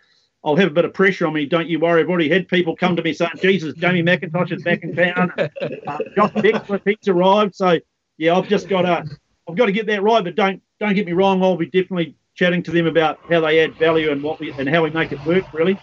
[0.43, 1.45] I'll have a bit of pressure on me.
[1.45, 2.01] Don't you worry.
[2.01, 5.31] I've already had people come to me saying, Jesus, Jamie Mackintosh is back in town.
[5.87, 7.55] Uh, Josh Beckworth, he's arrived.
[7.55, 7.79] So,
[8.17, 9.05] yeah, I've just got to,
[9.49, 10.25] I've got to get that right.
[10.25, 11.43] But don't, don't get me wrong.
[11.43, 14.69] I'll be definitely chatting to them about how they add value and what we, and
[14.69, 15.79] how we make it work, really.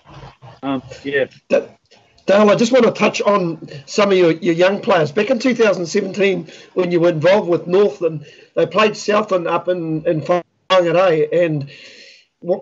[0.62, 1.28] Um, yeah.
[2.26, 5.12] Dale, I just want to touch on some of your, your young players.
[5.12, 10.22] Back in 2017, when you were involved with Northland, they played Southland up in, in
[10.22, 11.70] Whangarei, and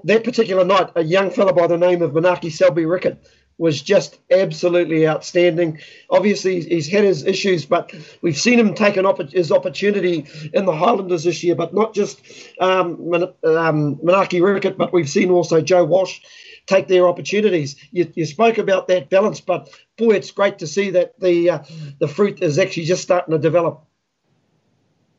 [0.06, 3.18] that particular night, a young fella by the name of Manaaki Selby-Rickit
[3.60, 5.80] was just absolutely outstanding.
[6.10, 7.94] Obviously, he's had his issues, but
[8.24, 11.54] we've seen him take an opp- his opportunity in the Highlanders this year.
[11.54, 12.20] But not just
[12.60, 16.22] um, Man- um, Manaaki Rickit, but we've seen also Joe Walsh
[16.66, 17.76] take their opportunities.
[17.92, 21.64] You, you, spoke about that balance, but boy, it's great to see that the uh,
[22.00, 23.86] the fruit is actually just starting to develop.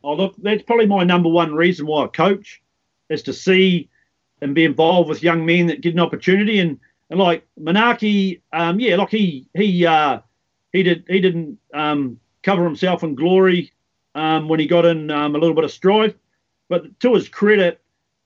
[0.04, 2.62] Oh, look, that's probably my number one reason why I coach
[3.08, 3.88] is to see
[4.40, 6.58] and be involved with young men that get an opportunity.
[6.58, 6.80] And
[7.10, 10.20] and like Manaaki, um, yeah, like he he uh,
[10.72, 13.72] he did he didn't um, cover himself in glory
[14.14, 16.14] um, when he got in um, a little bit of strife,
[16.68, 17.82] but to his credit,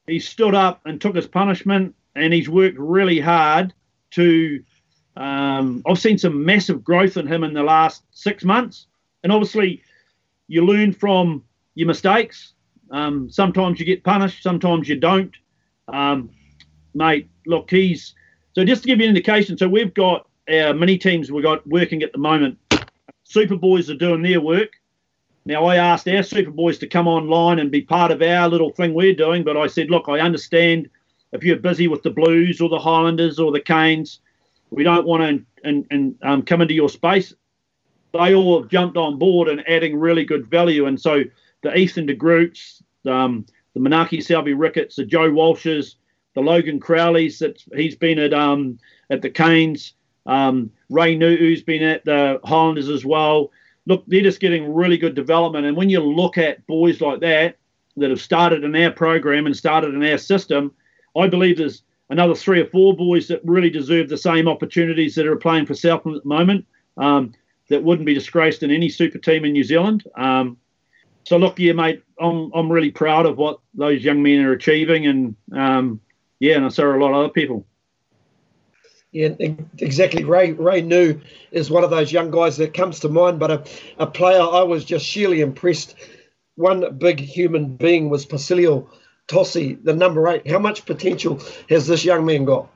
[0.06, 3.72] he stood up and took his punishment, and he's worked really hard
[4.12, 4.62] to.
[5.16, 8.86] Um, I've seen some massive growth in him in the last six months,
[9.22, 9.82] and obviously,
[10.48, 11.44] you learn from
[11.74, 12.52] your mistakes.
[12.90, 15.34] Um, sometimes you get punished, sometimes you don't.
[15.88, 16.30] Um,
[16.94, 18.14] mate, look, he's
[18.54, 19.58] so just to give you an indication.
[19.58, 22.58] So we've got our mini teams we've got working at the moment.
[23.24, 24.70] Super Boys are doing their work.
[25.44, 28.70] Now I asked our Super Boys to come online and be part of our little
[28.70, 30.88] thing we're doing, but I said, look, I understand
[31.36, 34.20] if you're busy with the Blues or the Highlanders or the Canes,
[34.70, 37.34] we don't want to and, and um, come into your space.
[38.12, 41.22] They all have jumped on board and adding really good value, and so
[41.62, 45.96] the Ethan de Groots, um, the Manaaki Selby-Rickits, the Joe Walshes,
[46.34, 48.78] the Logan Crowleys that he's been at um,
[49.10, 49.94] at the Canes,
[50.26, 53.50] um, Ray Nu'u's been at the Highlanders as well.
[53.86, 55.66] Look, they're just getting really good development.
[55.66, 57.56] And when you look at boys like that
[57.96, 60.72] that have started in our program and started in our system,
[61.16, 65.26] I believe there's another three or four boys that really deserve the same opportunities that
[65.26, 66.66] are playing for Southland at the moment.
[66.96, 67.32] Um,
[67.68, 70.04] that wouldn't be disgraced in any super team in New Zealand.
[70.16, 70.56] Um,
[71.24, 75.06] so look, yeah, mate, I'm I'm really proud of what those young men are achieving,
[75.06, 76.00] and um,
[76.38, 77.66] yeah, and I saw a lot of other people.
[79.10, 79.30] Yeah,
[79.78, 80.24] exactly.
[80.24, 83.64] Ray Ray New is one of those young guys that comes to mind, but a,
[83.98, 85.96] a player I was just sheerly impressed.
[86.54, 88.88] One big human being was Pasilio
[89.28, 90.48] Tosi, the number eight.
[90.48, 92.70] How much potential has this young man got?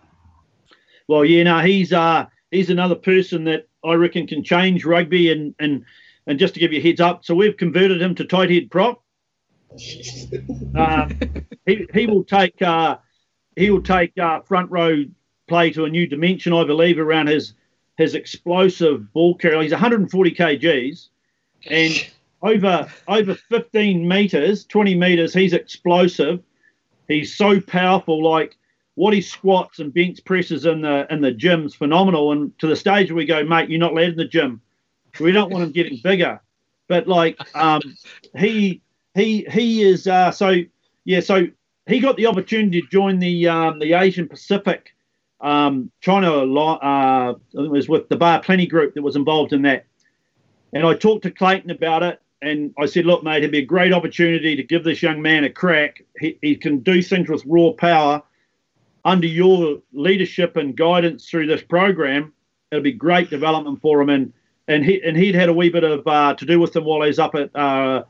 [1.08, 5.30] Well, yeah, no, he's uh, he's another person that I reckon can change rugby.
[5.30, 5.84] And and
[6.26, 8.70] and just to give you a heads up, so we've converted him to tight head
[8.70, 9.02] prop.
[10.76, 11.18] Um,
[11.66, 12.98] he he will take uh,
[13.56, 15.04] he will take uh, front row
[15.48, 17.54] play to a new dimension, I believe, around his
[17.98, 19.60] his explosive ball carrier.
[19.62, 21.08] He's 140 kgs,
[21.66, 21.92] and
[22.42, 26.40] over over 15 meters, 20 meters, he's explosive.
[27.08, 28.22] He's so powerful.
[28.22, 28.56] Like
[28.94, 32.32] what he squats and bench presses in the in the gym's phenomenal.
[32.32, 34.60] And to the stage where we go, mate, you're not allowed in the gym.
[35.18, 36.40] We don't want him getting bigger.
[36.88, 37.82] But like um,
[38.36, 38.82] he
[39.14, 40.56] he he is uh, so
[41.04, 41.20] yeah.
[41.20, 41.46] So
[41.86, 44.94] he got the opportunity to join the um, the Asian Pacific
[45.40, 46.44] um, China.
[46.44, 49.86] Uh, it was with the Bar Plenty group that was involved in that.
[50.72, 53.64] And I talked to Clayton about it, and I said, "Look, mate, it'd be a
[53.64, 56.02] great opportunity to give this young man a crack.
[56.18, 58.22] He, he can do things with raw power
[59.04, 62.32] under your leadership and guidance through this program.
[62.70, 64.32] It'll be great development for him." And
[64.68, 67.02] and he and he'd had a wee bit of uh, to do with him while
[67.02, 67.54] he was up at.
[67.54, 68.04] Uh,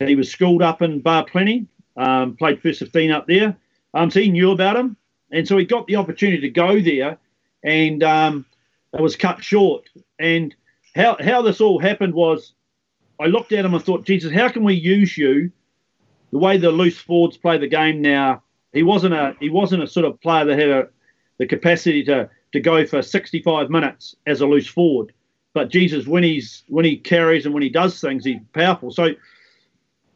[0.00, 1.66] he was schooled up in Bar Plenty,
[1.96, 3.56] um, played first 15 up there.
[3.94, 4.96] Um, so he knew about him.
[5.30, 7.18] And so he got the opportunity to go there,
[7.64, 8.46] and um,
[8.92, 9.88] it was cut short.
[10.18, 10.54] And
[10.94, 12.52] how, how this all happened was
[13.20, 15.50] I looked at him and thought, Jesus, how can we use you
[16.32, 18.42] the way the loose forwards play the game now?
[18.72, 20.88] He wasn't a he wasn't a sort of player that had a,
[21.38, 25.12] the capacity to to go for 65 minutes as a loose forward.
[25.52, 28.90] But Jesus, when he's when he carries and when he does things, he's powerful.
[28.90, 29.10] So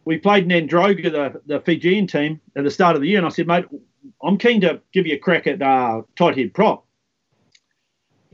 [0.04, 3.28] we played Nadroga, the, the Fijian team, at the start of the year, and I
[3.28, 3.66] said, mate,
[4.22, 6.86] I'm keen to give you a crack at uh, tight head prop,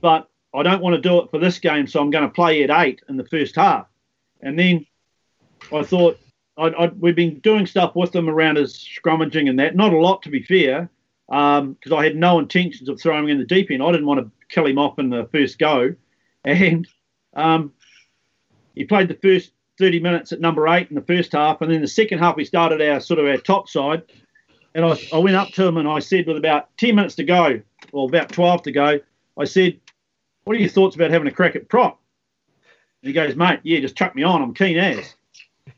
[0.01, 2.63] but I don't want to do it for this game, so I'm going to play
[2.63, 3.87] at eight in the first half.
[4.45, 4.87] And then
[5.73, 6.21] I thought
[6.57, 9.75] I'd, I'd, we'd been doing stuff with him around his scrummaging and that.
[9.75, 10.89] Not a lot, to be fair,
[11.27, 11.61] because
[11.93, 13.83] um, I had no intentions of throwing him in the deep end.
[13.83, 15.95] I didn't want to kill him off in the first go,
[16.45, 16.87] and
[17.35, 17.73] um,
[18.75, 21.81] he played the first 30 minutes at number eight in the first half, and then
[21.81, 24.03] the second half we started our sort of our top side,
[24.75, 27.25] and I, I went up to him and I said with about 10 minutes to
[27.25, 27.61] go,
[27.93, 29.01] or about 12 to go,
[29.39, 29.81] I said,
[30.45, 32.01] "What are your thoughts about having a crack at prop?"
[33.05, 34.43] He goes, "Mate, yeah, just chuck me on.
[34.43, 35.15] I'm keen as."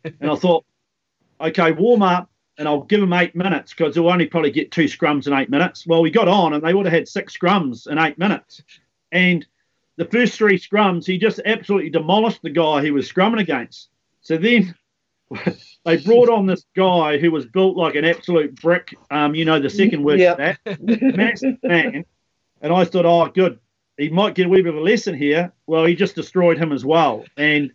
[0.05, 0.64] and I thought,
[1.41, 4.85] okay, warm up, and I'll give him eight minutes because he'll only probably get two
[4.85, 5.87] scrums in eight minutes.
[5.87, 8.62] Well, we got on, and they would have had six scrums in eight minutes,
[9.12, 9.47] and
[9.97, 13.89] the first three scrums, he just absolutely demolished the guy he was scrumming against.
[14.20, 14.74] So then
[15.85, 18.95] they brought on this guy who was built like an absolute brick.
[19.11, 20.37] Um, you know, the second word yep.
[20.37, 22.05] for that, massive man.
[22.61, 23.59] And I thought, oh, good,
[23.97, 25.53] he might get a wee bit of a lesson here.
[25.67, 27.25] Well, he just destroyed him as well.
[27.37, 27.73] And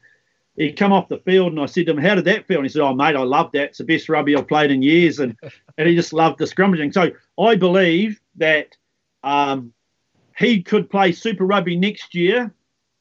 [0.55, 2.65] he come off the field, and I said to him, "How did that feel?" And
[2.65, 3.69] he said, "Oh, mate, I loved that.
[3.69, 5.35] It's the best rugby I've played in years." And
[5.77, 6.93] and he just loved the scrummaging.
[6.93, 8.75] So I believe that
[9.23, 9.73] um,
[10.37, 12.53] he could play Super Rugby next year.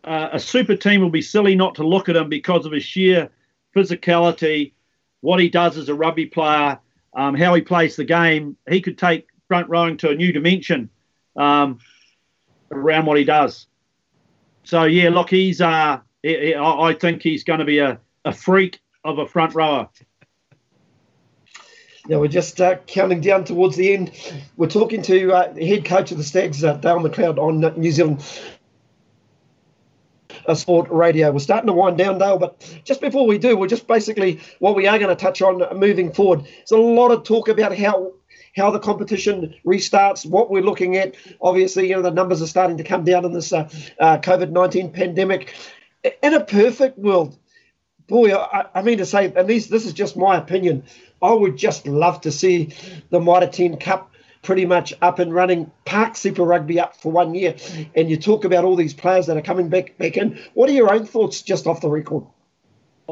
[0.02, 2.84] Uh, a super team will be silly not to look at him because of his
[2.84, 3.28] sheer
[3.76, 4.72] physicality,
[5.20, 6.78] what he does as a rugby player,
[7.14, 8.56] um, how he plays the game.
[8.68, 10.88] He could take front rowing to a new dimension
[11.36, 11.78] um,
[12.70, 13.66] around what he does.
[14.64, 15.60] So yeah, look, he's.
[15.60, 19.88] Uh, I think he's going to be a, a freak of a front rower.
[22.06, 24.12] Now we're just uh, counting down towards the end.
[24.56, 28.22] We're talking to uh, head coach of the Stags, uh, Dale MacLeod, on New Zealand
[30.54, 31.30] Sport Radio.
[31.30, 34.74] We're starting to wind down, Dale, but just before we do, we're just basically what
[34.74, 36.44] we are going to touch on moving forward.
[36.44, 38.12] There's a lot of talk about how
[38.56, 41.14] how the competition restarts, what we're looking at.
[41.40, 44.50] Obviously, you know the numbers are starting to come down in this uh, uh, COVID
[44.50, 45.54] nineteen pandemic.
[46.22, 47.36] In a perfect world,
[48.06, 50.84] boy, I, I mean to say, at least this is just my opinion.
[51.22, 52.74] I would just love to see
[53.10, 54.10] the Mitre 10 Cup
[54.42, 57.56] pretty much up and running, Park Super Rugby up for one year,
[57.94, 60.38] and you talk about all these players that are coming back back in.
[60.54, 62.24] What are your own thoughts just off the record?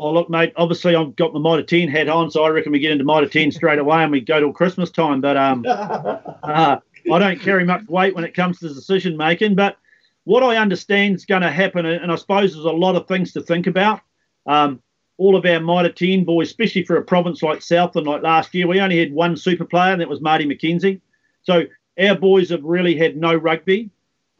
[0.00, 2.78] Oh, look, mate, obviously I've got my Mitre 10 hat on, so I reckon we
[2.78, 5.20] get into Mitre 10 straight away and we go till Christmas time.
[5.20, 6.78] But um, uh,
[7.12, 9.54] I don't carry much weight when it comes to decision making.
[9.54, 9.76] But
[10.24, 13.32] what I understand is going to happen, and I suppose there's a lot of things
[13.32, 14.00] to think about.
[14.46, 14.82] Um,
[15.16, 18.66] all of our Mitre 10 boys, especially for a province like Southland, like last year,
[18.66, 21.00] we only had one super player, and that was Marty McKenzie.
[21.42, 21.64] So
[22.00, 23.90] our boys have really had no rugby.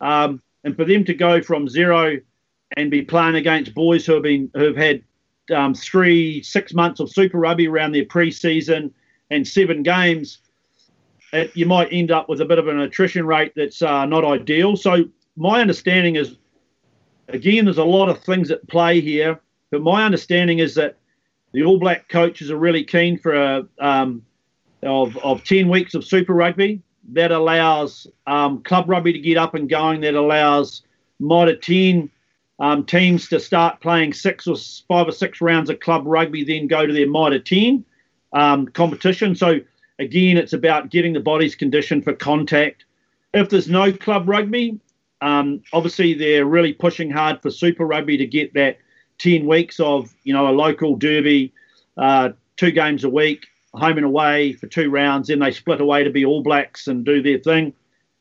[0.00, 2.18] Um, and for them to go from zero
[2.76, 5.02] and be playing against boys who have been who have had
[5.51, 8.92] um, three, six months of Super Rugby around their pre-season
[9.30, 10.38] and seven games,
[11.32, 14.24] it, you might end up with a bit of an attrition rate that's uh, not
[14.24, 14.76] ideal.
[14.76, 15.05] So
[15.36, 16.36] my understanding is,
[17.28, 19.40] again, there's a lot of things at play here.
[19.70, 20.96] But my understanding is that
[21.53, 24.22] the All Black coaches are really keen for a, um,
[24.82, 26.82] of, of 10 weeks of Super Rugby.
[27.12, 30.03] That allows um, club rugby to get up and going.
[30.03, 30.82] That allows
[31.20, 32.11] Mitre 10
[32.59, 34.56] um, teams to start playing six or
[34.88, 37.84] five or six rounds of club rugby, then go to their Mitre 10
[38.32, 39.34] um, competition.
[39.34, 39.61] So,
[39.98, 42.84] again, it's about getting the bodies conditioned for contact.
[43.32, 44.80] If there's no club rugby,
[45.20, 48.78] um, obviously they're really pushing hard for Super Rugby to get that
[49.18, 51.52] 10 weeks of, you know, a local derby,
[51.96, 55.28] uh, two games a week, home and away for two rounds.
[55.28, 57.72] Then they split away to be All Blacks and do their thing.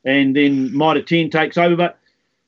[0.04, 1.76] And then Mitre 10 takes over.
[1.76, 1.98] But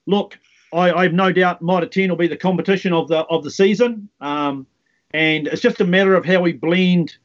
[0.06, 0.38] look,
[0.72, 3.50] I, I have no doubt Mitre 10 will be the competition of the of the
[3.50, 4.08] season.
[4.20, 4.66] Um,
[5.12, 7.16] and it's just a matter of how we blend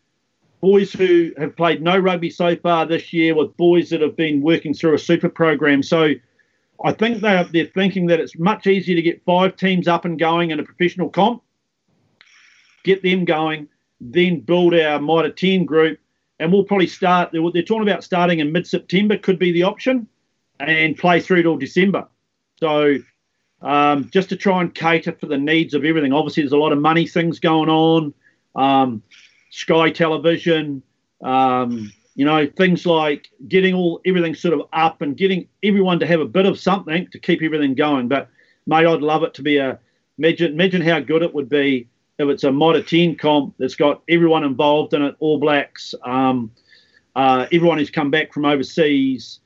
[0.62, 4.42] boys who have played no rugby so far this year with boys that have been
[4.42, 5.84] working through a super program.
[5.84, 6.14] So
[6.84, 10.18] I think they're, they're thinking that it's much easier to get five teams up and
[10.18, 11.44] going in a professional comp,
[12.84, 13.68] get them going,
[14.02, 16.00] then build our Mitre 10 group.
[16.40, 19.64] And we'll probably start, they're, they're talking about starting in mid September, could be the
[19.64, 20.08] option,
[20.60, 22.08] and play through till December.
[22.60, 22.98] So
[23.66, 26.14] um, just to try and cater for the needs of everything.
[26.14, 28.14] Obviously, there's a lot of money things going on.
[28.56, 29.02] Um,
[29.50, 30.84] Sky Television,
[31.24, 36.06] um, you know, things like getting all everything sort of up and getting everyone to
[36.06, 38.08] have a bit of something to keep everything going.
[38.08, 38.30] But
[38.68, 39.80] mate, I'd love it to be a
[40.20, 41.88] imagine imagine how good it would be
[42.20, 46.52] if it's a Mitre 10 comp that's got everyone involved in it, All Blacks, um,
[47.16, 49.40] uh, everyone who's come back from overseas,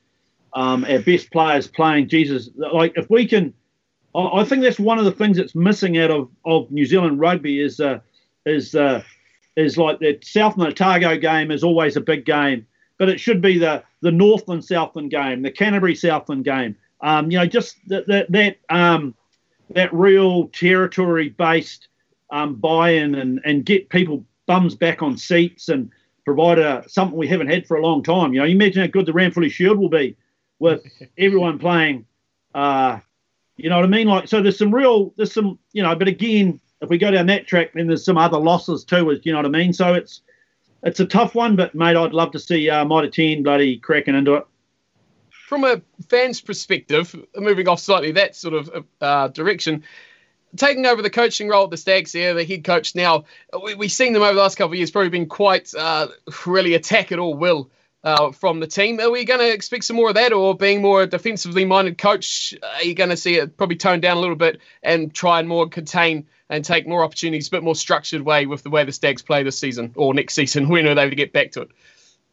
[0.54, 2.10] um, our best players playing.
[2.10, 3.54] Jesus, like if we can
[4.16, 7.62] I think that's one of the things that's missing out of, of New Zealand rugby
[7.62, 8.00] is uh,
[8.46, 9.04] is uh,
[9.56, 12.66] is like the Southland Otago game is always a big game,
[12.98, 16.76] but it should be the the Northland Southland game, the Canterbury Southland game.
[17.02, 19.14] Um, you know, just that that that, um,
[19.72, 21.88] that real territory based
[22.32, 25.92] um, buy-in and and get people bums back on seats and
[26.26, 28.34] provide a, something we haven't had for a long time.
[28.34, 30.18] You know, you imagine how good the Ranfurly Shield will be
[30.58, 30.84] with
[31.18, 32.06] everyone playing.
[32.56, 33.00] Uh,
[33.62, 34.08] you know what I mean?
[34.08, 37.26] Like, so there's some real, there's some, you know, but again, if we go down
[37.28, 39.10] that track, then there's some other losses too.
[39.10, 39.74] Is you know what I mean?
[39.74, 40.22] So it's
[40.84, 44.16] it's a tough one, but mate, I'd love to see uh, Mitre 10 bloody cracking
[44.16, 44.48] into it.
[45.30, 49.84] From a fan's perspective, moving off slightly that sort of uh, direction,
[50.56, 53.26] taking over the coaching role at the Stags here, the head coach now,
[53.64, 56.08] we, we've seen them over the last couple of years probably been quite uh,
[56.46, 57.70] really attack at all will
[58.04, 59.00] uh, from the team.
[59.00, 61.98] Are we going to expect some more of that, or being more a defensively minded
[61.98, 65.40] coach, are you going to see it probably tone down a little bit and try
[65.40, 68.84] and more contain and take more opportunities, a bit more structured way with the way
[68.84, 70.70] the Stags play this season or next season?
[70.70, 71.70] When are they going to get back to it?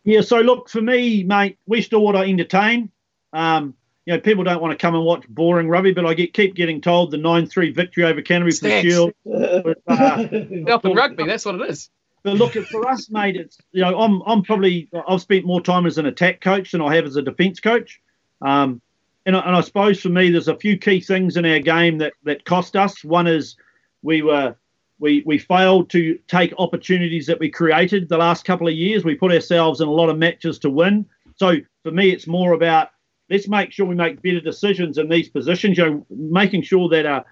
[0.04, 1.58] Yeah, so look for me, mate.
[1.66, 2.90] We still want to entertain.
[3.32, 3.74] Um,
[4.06, 6.54] you know, people don't want to come and watch boring rugby, but I get keep
[6.54, 9.12] getting told the nine three victory over Canterbury for the Shield.
[9.88, 11.90] uh, rugby, that's what it is.
[12.26, 15.86] But look, for us, mate, it's you know I'm I'm probably I've spent more time
[15.86, 18.00] as an attack coach than I have as a defence coach,
[18.42, 18.80] um,
[19.26, 22.14] and and I suppose for me there's a few key things in our game that
[22.24, 23.04] that cost us.
[23.04, 23.54] One is
[24.02, 24.56] we were
[24.98, 29.04] we we failed to take opportunities that we created the last couple of years.
[29.04, 31.06] We put ourselves in a lot of matches to win.
[31.36, 32.90] So for me, it's more about
[33.30, 35.78] let's make sure we make better decisions in these positions.
[35.78, 37.24] You know, making sure that our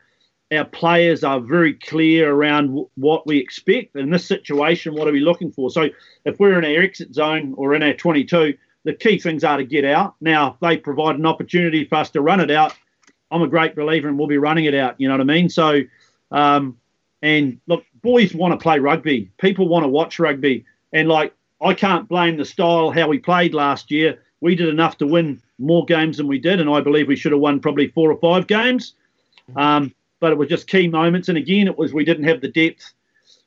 [0.54, 4.94] our players are very clear around w- what we expect in this situation.
[4.94, 5.70] What are we looking for?
[5.70, 5.88] So
[6.24, 9.64] if we're in our exit zone or in our 22, the key things are to
[9.64, 10.14] get out.
[10.20, 12.74] Now, if they provide an opportunity for us to run it out,
[13.30, 14.94] I'm a great believer and we'll be running it out.
[14.98, 15.48] You know what I mean?
[15.48, 15.82] So,
[16.30, 16.76] um,
[17.22, 19.30] and look, boys want to play rugby.
[19.38, 20.64] People want to watch rugby.
[20.92, 24.22] And like, I can't blame the style how we played last year.
[24.40, 27.32] We did enough to win more games than we did, and I believe we should
[27.32, 28.94] have won probably four or five games.
[29.56, 31.28] Um, but it was just key moments.
[31.28, 32.92] And again, it was we didn't have the depth.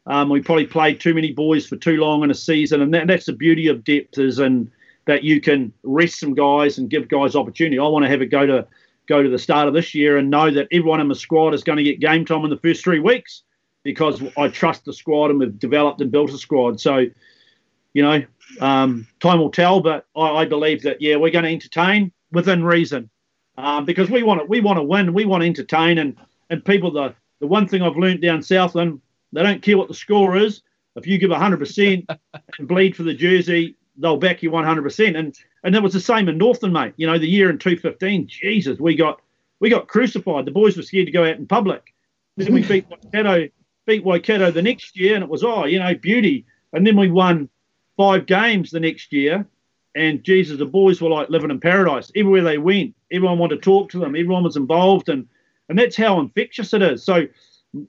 [0.05, 3.07] Um, we probably played too many boys for too long in a season, and that,
[3.07, 4.71] that's the beauty of depth is and
[5.05, 7.79] that you can rest some guys and give guys opportunity.
[7.79, 8.67] I want to have a go to
[9.07, 11.63] go to the start of this year and know that everyone in the squad is
[11.63, 13.43] going to get game time in the first three weeks
[13.83, 16.81] because I trust the squad and we've developed and built a squad.
[16.81, 17.05] So,
[17.93, 18.21] you know,
[18.59, 22.63] um, time will tell, but I, I, believe that yeah, we're going to entertain within
[22.63, 23.09] reason
[23.57, 26.15] um, because we want to we want to win, we want to entertain, and
[26.49, 29.01] and people, the, the one thing I've learned down Southland,
[29.33, 30.61] they don't care what the score is.
[30.95, 32.05] If you give 100%
[32.59, 35.17] and bleed for the jersey, they'll back you 100%.
[35.17, 36.93] And and that was the same in Northland, mate.
[36.97, 39.21] You know, the year in 215, Jesus, we got
[39.59, 40.45] we got crucified.
[40.45, 41.93] The boys were scared to go out in public.
[42.37, 43.49] Then we beat Waikato,
[43.85, 46.45] beat Waikato the next year, and it was oh, you know, beauty.
[46.73, 47.49] And then we won
[47.97, 49.47] five games the next year,
[49.95, 52.11] and Jesus, the boys were like living in paradise.
[52.15, 54.15] Everywhere they went, everyone wanted to talk to them.
[54.15, 55.27] Everyone was involved, and
[55.69, 57.03] and that's how infectious it is.
[57.03, 57.27] So,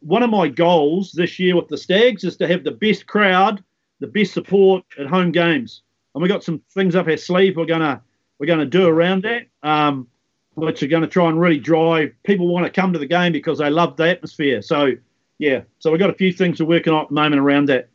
[0.01, 3.63] one of my goals this year with the Stags is to have the best crowd,
[4.01, 5.83] the best support at home games.
[6.15, 7.57] and we got some things up our sleeve.
[7.57, 8.03] We're gonna
[8.39, 10.09] we're gonna do around that, um,
[10.55, 13.59] which are to try and really drive people want to come to the game because
[13.59, 14.63] they love the atmosphere.
[14.63, 14.93] So
[15.39, 17.89] yeah, so we've got a few things we're working on at the moment around that.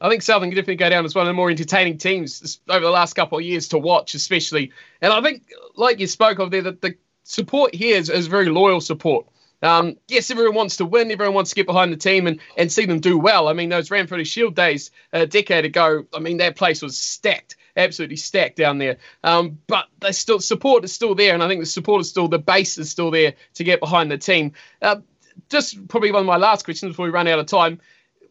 [0.00, 2.80] I think Southern can definitely go down as one of the more entertaining teams over
[2.80, 4.72] the last couple of years to watch, especially.
[5.02, 5.42] And I think,
[5.76, 9.26] like you spoke of there, that the support here is, is very loyal support.
[9.62, 11.10] Um, yes, everyone wants to win.
[11.10, 13.48] Everyone wants to get behind the team and, and see them do well.
[13.48, 17.56] I mean, those Ranfurly Shield days a decade ago, I mean, that place was stacked,
[17.76, 18.96] absolutely stacked down there.
[19.22, 22.28] Um, but they still support is still there, and I think the support is still
[22.28, 24.52] the base is still there to get behind the team.
[24.80, 24.96] Uh,
[25.50, 27.80] just probably one of my last questions before we run out of time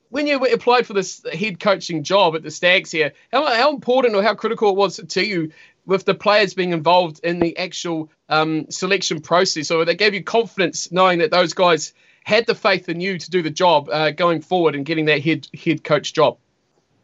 [0.10, 4.16] when you applied for this head coaching job at the Stags here, how, how important
[4.16, 5.52] or how critical it was to you
[5.90, 10.24] with the players being involved in the actual um, selection process, or they gave you
[10.24, 14.12] confidence knowing that those guys had the faith in you to do the job uh,
[14.12, 16.38] going forward and getting that head head coach job?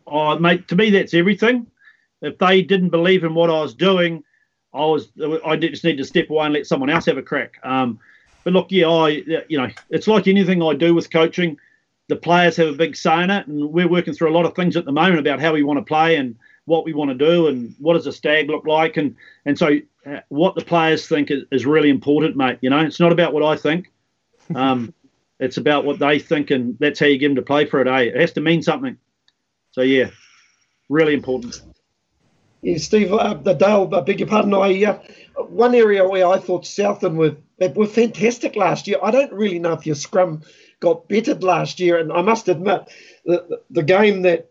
[0.08, 1.68] Oh, mate, to me that's everything.
[2.22, 4.24] If they didn't believe in what I was doing,
[4.74, 5.10] I was
[5.46, 7.60] I just need to step away and let someone else have a crack.
[7.64, 8.00] Um,
[8.44, 9.10] but look, yeah, I
[9.50, 11.58] you know it's like anything I do with coaching
[12.08, 14.56] the players have a big say in it, and we're working through a lot of
[14.56, 16.36] things at the moment about how we want to play and
[16.66, 19.80] what we want to do and what does a stag look like, and and so
[20.06, 22.60] uh, what the players think is, is, really important, mate.
[22.62, 23.92] You know, it's not about what I think,
[24.56, 24.94] um,
[25.40, 27.88] it's about what they think, and that's how you get them to play for it.
[27.88, 28.00] Eh?
[28.02, 28.98] It has to mean something.
[29.72, 30.10] So yeah,
[30.90, 31.62] really important.
[32.62, 34.54] Yeah, Steve, uh, the Dale, I beg your pardon.
[34.54, 35.00] I uh,
[35.44, 37.36] one area where I thought Southland were
[37.76, 38.98] were fantastic last year.
[39.02, 40.42] I don't really know if your scrum
[40.80, 41.98] got bettered last year.
[41.98, 42.88] And I must admit,
[43.26, 44.50] the, the game that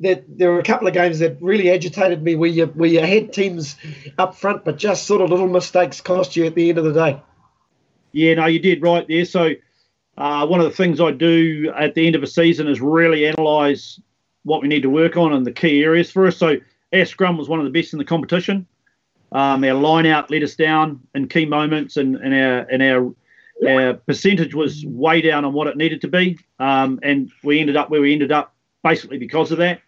[0.00, 3.00] that there were a couple of games that really agitated me where you where you
[3.00, 3.76] had teams
[4.18, 6.92] up front, but just sort of little mistakes cost you at the end of the
[6.92, 7.22] day.
[8.12, 9.24] Yeah, no, you did right there.
[9.24, 9.50] So
[10.18, 13.24] uh, one of the things I do at the end of a season is really
[13.24, 14.00] analyse
[14.44, 16.36] what we need to work on and the key areas for us.
[16.36, 16.56] So
[16.92, 18.66] our scrum was one of the best in the competition.
[19.32, 23.14] Um, our line out let us down in key moments, and, and our and our
[23.66, 27.76] our percentage was way down on what it needed to be, um, and we ended
[27.76, 29.80] up where we ended up basically because of that.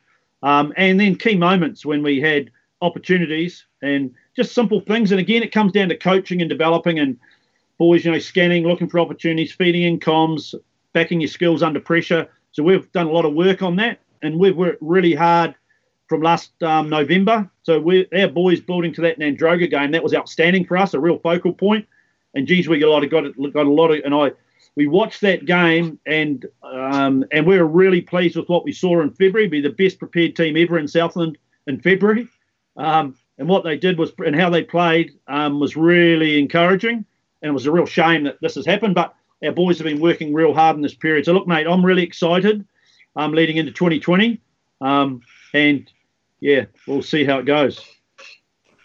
[0.42, 5.10] Um, and then key moments when we had opportunities and just simple things.
[5.10, 7.18] And again, it comes down to coaching and developing and
[7.76, 10.54] boys, you know, scanning, looking for opportunities, feeding in comms,
[10.92, 12.28] backing your skills under pressure.
[12.52, 15.54] So we've done a lot of work on that, and we've worked really hard
[16.08, 17.48] from last um, November.
[17.62, 21.00] So we our boys building to that Nadroga game that was outstanding for us, a
[21.00, 21.86] real focal point.
[22.34, 24.32] and geez, we got a lot of got, got a lot of, and I
[24.76, 29.00] we watched that game and um, and we were really pleased with what we saw
[29.00, 29.48] in February.
[29.48, 31.36] Be the best prepared team ever in Southland
[31.66, 32.28] in February,
[32.76, 37.04] um, and what they did was and how they played um, was really encouraging.
[37.42, 40.00] And it was a real shame that this has happened, but our boys have been
[40.00, 41.24] working real hard in this period.
[41.24, 42.64] So look, mate, I'm really excited.
[43.16, 44.40] i um, leading into 2020,
[44.80, 45.20] um,
[45.54, 45.90] and
[46.40, 47.84] yeah, we'll see how it goes.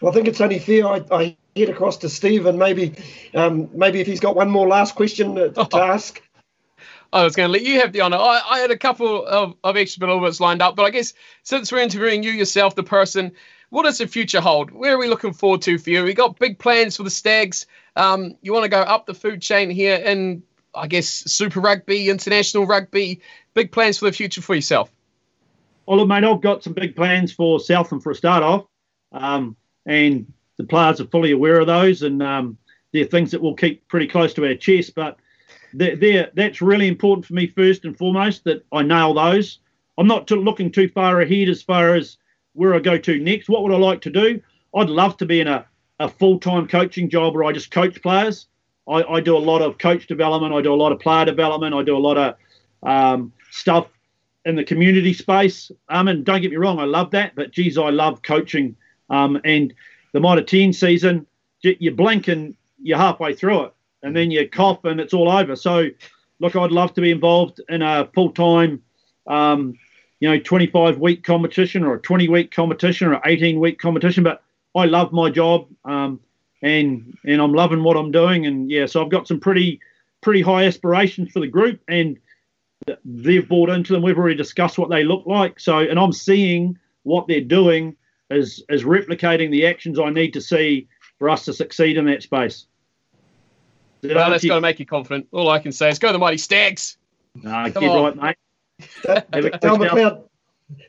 [0.00, 0.86] Well, I think it's only fair.
[0.86, 2.94] I, I head across to Steve and maybe
[3.34, 6.20] um, maybe if he's got one more last question to, to ask.
[7.12, 8.16] I was going to let you have the honour.
[8.16, 11.70] I, I, had a couple of, of extra bits lined up, but I guess since
[11.70, 13.30] we're interviewing you yourself, the person,
[13.70, 14.72] what does the future hold?
[14.72, 16.02] Where are we looking forward to for you?
[16.02, 17.66] We got big plans for the Stags.
[17.94, 20.42] Um, you want to go up the food chain here in,
[20.74, 23.20] I guess, Super Rugby, International Rugby.
[23.54, 24.90] Big plans for the future for yourself.
[25.86, 28.66] Well, look, mate, I've got some big plans for Southland for a start off.
[29.12, 32.56] Um, and the players are fully aware of those, and um,
[32.92, 34.94] they're things that we'll keep pretty close to our chest.
[34.94, 35.18] But
[35.74, 39.58] that's really important for me first and foremost that I nail those.
[39.98, 42.16] I'm not too, looking too far ahead as far as
[42.52, 43.48] where I go to next.
[43.48, 44.40] What would I like to do?
[44.74, 45.66] I'd love to be in a,
[46.00, 48.46] a full time coaching job where I just coach players.
[48.88, 50.52] I, I, do a lot of coach development.
[50.52, 51.74] I do a lot of player development.
[51.74, 52.34] I do a lot of
[52.82, 53.86] um, stuff
[54.44, 55.70] in the community space.
[55.88, 57.34] Um, and don't get me wrong, I love that.
[57.34, 58.76] But geez, I love coaching.
[59.10, 59.72] Um, and
[60.20, 61.26] the 10 season,
[61.60, 65.56] you blink and you're halfway through it, and then you cough and it's all over.
[65.56, 65.88] So,
[66.38, 68.82] look, I'd love to be involved in a full time,
[69.26, 69.76] um,
[70.20, 74.22] you know, 25 week competition or a 20 week competition or 18 week competition.
[74.22, 74.42] But
[74.74, 76.20] I love my job, um,
[76.62, 78.46] and and I'm loving what I'm doing.
[78.46, 79.80] And yeah, so I've got some pretty
[80.20, 82.18] pretty high aspirations for the group, and
[83.04, 84.02] they've bought into them.
[84.02, 85.58] We've already discussed what they look like.
[85.58, 87.96] So, and I'm seeing what they're doing
[88.30, 92.22] is is replicating the actions I need to see for us to succeed in that
[92.22, 92.66] space.
[94.02, 95.28] Well, that's got to make you confident.
[95.32, 96.98] All I can say is go the mighty Stags.
[97.42, 98.18] No, get on.
[98.18, 98.36] right,
[99.06, 99.24] mate.
[99.60, 100.24] Dale MacLeod,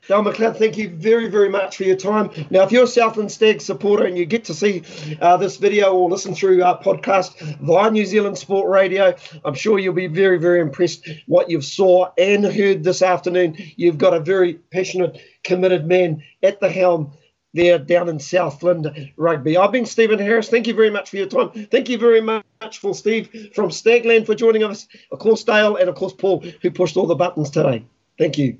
[0.08, 2.30] Dale MacLeod, thank you very, very much for your time.
[2.50, 4.84] Now, if you're a Southland Stag supporter and you get to see
[5.22, 9.78] uh, this video or listen through our podcast via New Zealand Sport Radio, I'm sure
[9.78, 13.58] you'll be very, very impressed what you've saw and heard this afternoon.
[13.76, 17.12] You've got a very passionate, committed man at the helm
[17.56, 19.58] there down in Southland Rugby.
[19.58, 20.50] I've been Stephen Harris.
[20.50, 21.50] Thank you very much for your time.
[21.72, 22.44] Thank you very much
[22.80, 24.88] for Steve from Stagland for joining us.
[25.12, 27.86] Of course, Dale, and of course, Paul, who pushed all the buttons today.
[28.18, 28.60] Thank you.